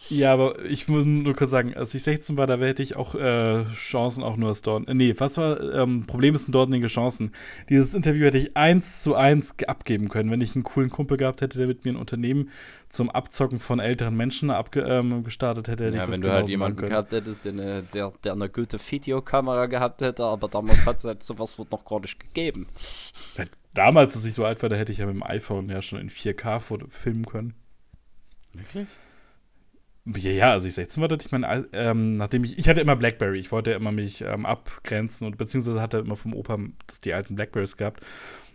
[0.09, 3.14] Ja, aber ich muss nur kurz sagen, als ich 16 war, da hätte ich auch
[3.14, 4.87] äh, Chancen auch nur als Dorn.
[4.87, 7.33] Äh, nee, was war, ähm, Problem ist, sind dortige Chancen.
[7.69, 11.17] Dieses Interview hätte ich eins zu eins ge- abgeben können, wenn ich einen coolen Kumpel
[11.17, 12.51] gehabt hätte, der mit mir ein Unternehmen
[12.89, 17.12] zum Abzocken von älteren Menschen ähm, gestartet hätte, hätte Ja, wenn du halt jemanden gehabt
[17.12, 21.23] hättest, der eine, der, der eine gute Videokamera gehabt hätte, aber damals hat es halt
[21.23, 22.67] sowas noch gar nicht gegeben.
[23.75, 25.99] Damals, als ich so alt war, da hätte ich ja mit dem iPhone ja schon
[26.01, 27.55] in 4K foto- filmen können.
[28.55, 28.89] Wirklich?
[30.14, 32.80] Ja, ja, als ich 16 war, hatte ich mein, Ei- ähm, nachdem ich, ich hatte
[32.80, 36.59] immer Blackberry, ich wollte ja immer mich ähm, abgrenzen und beziehungsweise hatte immer vom Opa
[36.86, 38.00] das, die alten Blackberries gehabt.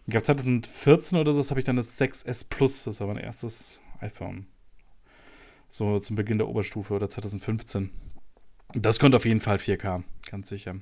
[0.05, 3.17] Ich glaube 2014 oder so, das habe ich dann das 6S Plus, das war mein
[3.17, 4.45] erstes iPhone.
[5.67, 7.91] So zum Beginn der Oberstufe oder 2015.
[8.73, 10.75] Das konnte auf jeden Fall 4K, ganz sicher.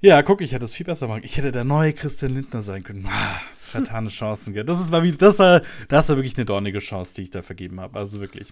[0.00, 1.22] Ja, guck, ich hätte es viel besser machen.
[1.24, 3.06] Ich hätte der neue Christian Lindner sein können.
[3.08, 4.64] Ah, vertane Chancen, gell.
[4.64, 7.42] Das ist war wie, das war, das war wirklich eine dornige Chance, die ich da
[7.42, 7.98] vergeben habe.
[7.98, 8.48] Also wirklich.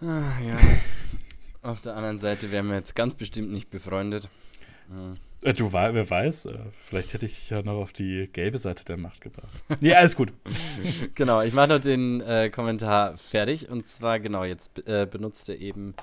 [0.00, 0.56] Ah, ja.
[1.62, 4.28] Auf der anderen Seite wären wir jetzt ganz bestimmt nicht befreundet.
[4.88, 5.14] Hm.
[5.42, 8.84] Äh, Du, wer weiß, äh, vielleicht hätte ich dich ja noch auf die gelbe Seite
[8.84, 9.50] der Macht gebracht.
[9.80, 10.32] Nee, alles gut.
[11.14, 13.68] Genau, ich mache noch den äh, Kommentar fertig.
[13.68, 15.94] Und zwar, genau, jetzt äh, benutzt er eben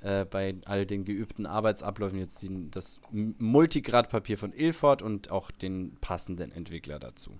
[0.00, 5.96] äh, bei all den geübten Arbeitsabläufen jetzt die, das Multigradpapier von Ilford und auch den
[6.00, 7.38] passenden Entwickler dazu.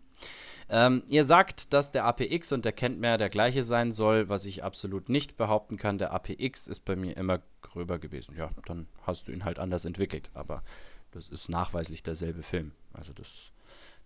[0.68, 4.64] Ähm, ihr sagt, dass der APX und der Kentmer der gleiche sein soll, was ich
[4.64, 5.98] absolut nicht behaupten kann.
[5.98, 8.34] Der APX ist bei mir immer gröber gewesen.
[8.36, 10.30] Ja, dann hast du ihn halt anders entwickelt.
[10.34, 10.62] Aber
[11.10, 12.72] das ist nachweislich derselbe Film.
[12.92, 13.52] Also das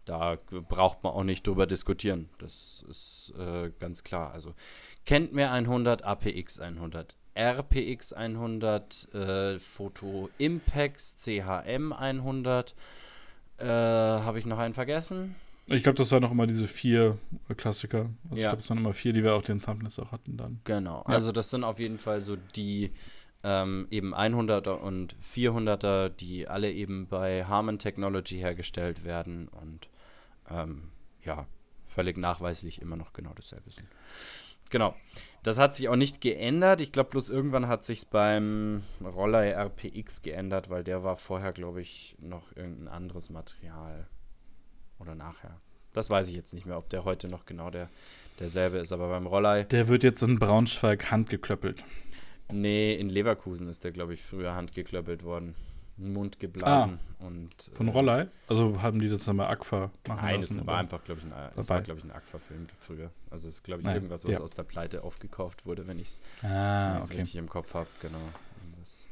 [0.08, 2.30] da braucht man auch nicht drüber diskutieren.
[2.38, 4.32] Das ist äh, ganz klar.
[4.32, 4.54] Also
[5.04, 12.74] kennt mir 100, APX 100, RPX 100, äh, Photo Impex, CHM 100.
[13.58, 15.34] Äh, Habe ich noch einen vergessen?
[15.70, 18.10] Ich glaube, das waren noch immer diese vier äh, Klassiker.
[18.24, 18.48] Also Ich Ja.
[18.48, 20.60] glaube, das waren immer vier, die wir auf den Thumbnails auch hatten dann.
[20.64, 20.98] Genau.
[21.08, 21.14] Ja.
[21.14, 22.90] Also das sind auf jeden Fall so die
[23.44, 29.88] ähm, eben 100er und 400er, die alle eben bei Harman Technology hergestellt werden und
[30.50, 30.90] ähm,
[31.24, 31.46] ja,
[31.86, 33.86] völlig nachweislich immer noch genau dasselbe sind.
[34.70, 34.94] Genau.
[35.42, 36.80] Das hat sich auch nicht geändert.
[36.80, 41.80] Ich glaube, bloß irgendwann hat sich beim Roller RPX geändert, weil der war vorher, glaube
[41.80, 44.08] ich, noch irgendein anderes Material.
[44.98, 45.56] Oder nachher.
[45.92, 47.88] Das weiß ich jetzt nicht mehr, ob der heute noch genau der,
[48.38, 48.92] derselbe ist.
[48.92, 51.82] Aber beim Roller Der wird jetzt in Braunschweig handgeklöppelt.
[52.52, 55.54] Nee, in Leverkusen ist der, glaube ich, früher handgeklöppelt worden.
[55.98, 57.50] Mund geblasen und.
[57.74, 58.28] Von äh, Rollei?
[58.46, 60.60] Also haben die das dann bei Aqua machen Nein, lassen?
[60.60, 63.10] es war einfach, glaube ich, ein, es war, ich, ein Aqua-Film früher.
[63.30, 64.40] Also es ist, glaube ich, Naja, irgendwas, was ja.
[64.40, 67.16] aus der Pleite aufgekauft wurde, wenn ich es Ah, okay.
[67.16, 67.88] richtig im Kopf habe.
[68.00, 68.18] Genau.
[68.78, 69.08] Das,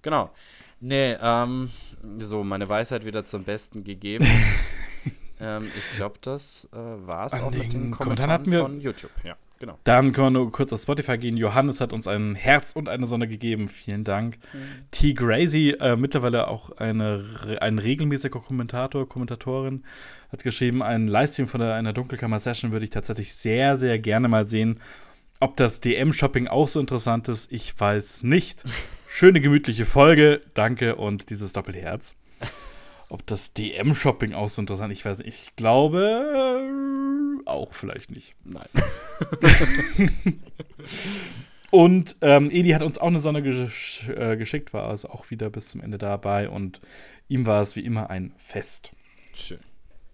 [0.00, 0.30] genau.
[0.78, 1.70] Nee, ähm,
[2.18, 4.24] so, meine Weisheit wieder zum Besten gegeben.
[5.40, 8.62] ähm, ich glaube, das äh, war es auch mit den den Kommentaren Kommentaren hatten wir-
[8.62, 9.10] von YouTube.
[9.24, 9.36] Ja.
[9.60, 9.76] Genau.
[9.82, 11.36] Dann können wir nur kurz auf Spotify gehen.
[11.36, 13.68] Johannes hat uns ein Herz und eine Sonne gegeben.
[13.68, 14.38] Vielen Dank.
[14.92, 15.14] T.
[15.14, 17.24] Grazy, äh, mittlerweile auch eine,
[17.60, 19.82] ein regelmäßiger Kommentator, Kommentatorin,
[20.30, 24.46] hat geschrieben, ein Livestream von der, einer Dunkelkammer-Session würde ich tatsächlich sehr, sehr gerne mal
[24.46, 24.78] sehen.
[25.40, 28.62] Ob das DM-Shopping auch so interessant ist, ich weiß nicht.
[29.08, 30.40] Schöne, gemütliche Folge.
[30.54, 32.14] Danke und dieses Doppelherz.
[33.10, 35.28] Ob das DM-Shopping auch so interessant ist, ich weiß nicht.
[35.28, 38.34] Ich glaube äh, auch vielleicht nicht.
[38.44, 38.68] Nein.
[41.70, 45.50] Und ähm, Edi hat uns auch eine Sonne gesch äh, geschickt, war also auch wieder
[45.50, 46.80] bis zum Ende dabei und
[47.28, 48.92] ihm war es wie immer ein Fest.
[49.34, 49.58] Schön.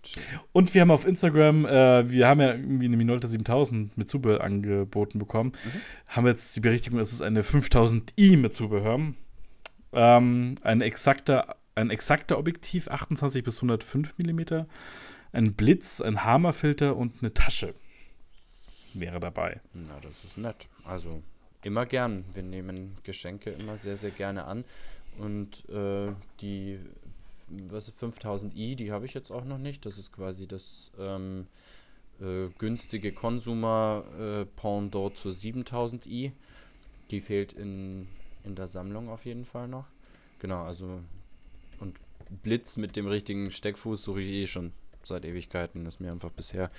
[0.05, 0.23] Schön.
[0.53, 4.43] Und wir haben auf Instagram, äh, wir haben ja irgendwie eine Minolta 7000 mit Zubehör
[4.43, 5.53] angeboten bekommen,
[6.09, 9.15] haben jetzt die Berichtigung, dass es eine 5000i mit Zubehör.
[9.93, 14.41] Ähm, ein exakter, ein exakter Objektiv, 28 bis 105 mm,
[15.33, 17.75] ein Blitz, ein Hammerfilter und eine Tasche
[18.95, 19.61] wäre dabei.
[19.73, 20.69] Na, das ist nett.
[20.85, 21.23] Also
[21.63, 22.25] immer gern.
[22.33, 24.65] Wir nehmen Geschenke immer sehr, sehr gerne an.
[25.19, 26.79] Und äh, die
[27.49, 29.85] was ist 5000i, die habe ich jetzt auch noch nicht.
[29.85, 31.47] Das ist quasi das ähm,
[32.21, 34.47] äh, günstige Consumer äh,
[35.15, 36.33] zur 7000i.
[37.11, 38.09] Die fehlt in,
[38.45, 39.87] in der Sammlung auf jeden Fall noch.
[40.39, 41.01] Genau, also
[42.31, 44.73] Blitz mit dem richtigen Steckfuß suche ich eh schon
[45.03, 45.87] seit Ewigkeiten.
[45.87, 46.71] Ist mir einfach bisher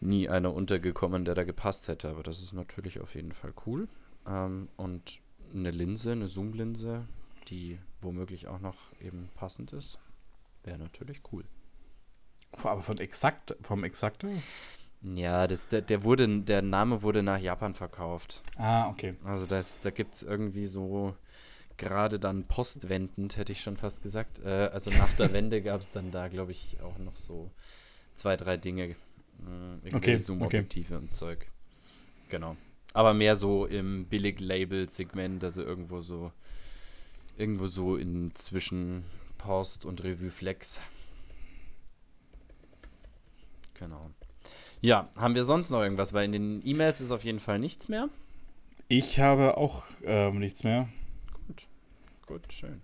[0.00, 2.08] nie einer untergekommen, der da gepasst hätte.
[2.08, 3.88] Aber das ist natürlich auf jeden Fall cool.
[4.26, 5.20] Ähm, und
[5.54, 7.06] eine Linse, eine Zoom-Linse,
[7.48, 9.98] die womöglich auch noch eben passend ist,
[10.64, 11.44] wäre natürlich cool.
[12.62, 14.28] Aber von exakt, vom Exakter?
[15.02, 18.42] Ja, das, der, der, wurde, der Name wurde nach Japan verkauft.
[18.56, 19.16] Ah, okay.
[19.24, 21.16] Also das, da gibt es irgendwie so,
[21.76, 24.40] gerade dann postwendend, hätte ich schon fast gesagt.
[24.44, 27.50] Äh, also nach der Wende gab es dann da, glaube ich, auch noch so
[28.14, 28.90] zwei, drei Dinge.
[28.90, 31.50] Äh, Okay, Zoom-Objektive und Zeug.
[32.28, 32.56] Genau.
[32.94, 36.32] Aber mehr so im Billig-Label-Segment, also irgendwo so,
[37.36, 39.04] irgendwo so in zwischen
[39.38, 40.80] Post und Revue Flex.
[43.74, 44.10] Genau.
[44.80, 46.12] Ja, haben wir sonst noch irgendwas?
[46.12, 48.08] Weil in den E-Mails ist auf jeden Fall nichts mehr.
[48.88, 50.88] Ich habe auch ähm, nichts mehr.
[52.26, 52.82] Gut, schön.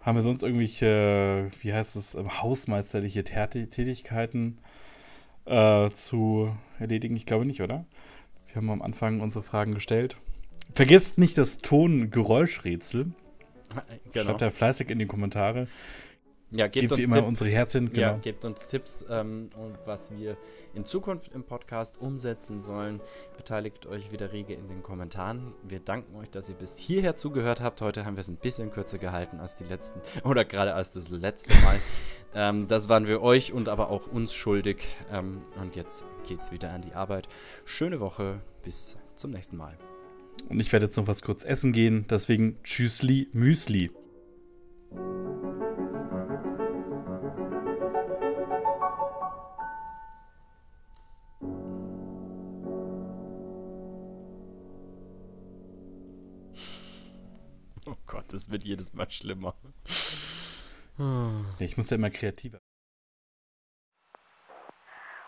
[0.00, 4.58] Haben wir sonst irgendwelche, wie heißt es, ähm, hausmeisterliche Täti- Tätigkeiten
[5.44, 7.16] äh, zu erledigen?
[7.16, 7.84] Ich glaube nicht, oder?
[8.46, 10.16] Wir haben am Anfang unsere Fragen gestellt.
[10.74, 13.12] Vergesst nicht das Ton-Geräuschrätsel.
[14.12, 14.26] Genau.
[14.26, 15.66] Schreibt da fleißig in die Kommentare.
[16.54, 17.88] Ja, Gebt gebt uns, immer Tipp, unsere Herzchen.
[17.92, 18.00] Genau.
[18.00, 20.36] ja, gebt uns Tipps, ähm, und was wir
[20.74, 23.00] in Zukunft im Podcast umsetzen sollen.
[23.38, 25.54] Beteiligt euch wieder rege in den Kommentaren.
[25.62, 27.80] Wir danken euch, dass ihr bis hierher zugehört habt.
[27.80, 31.08] Heute haben wir es ein bisschen kürzer gehalten als die letzten, oder gerade als das
[31.08, 31.80] letzte Mal.
[32.34, 34.84] ähm, das waren wir euch und aber auch uns schuldig.
[35.10, 37.28] Ähm, und jetzt geht's wieder an die Arbeit.
[37.64, 39.78] Schöne Woche, bis zum nächsten Mal.
[40.50, 42.04] Und ich werde jetzt noch was kurz essen gehen.
[42.10, 43.90] Deswegen Tschüssli Müsli.
[58.32, 59.54] Es wird jedes Mal schlimmer.
[60.98, 62.58] Ja, ich muss ja immer kreativer.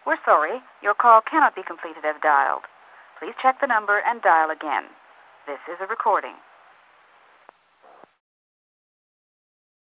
[0.04, 2.64] We're sorry, your call cannot be completed as dialed.
[3.18, 4.84] Please check the number and dial again.
[5.46, 6.36] This is a recording.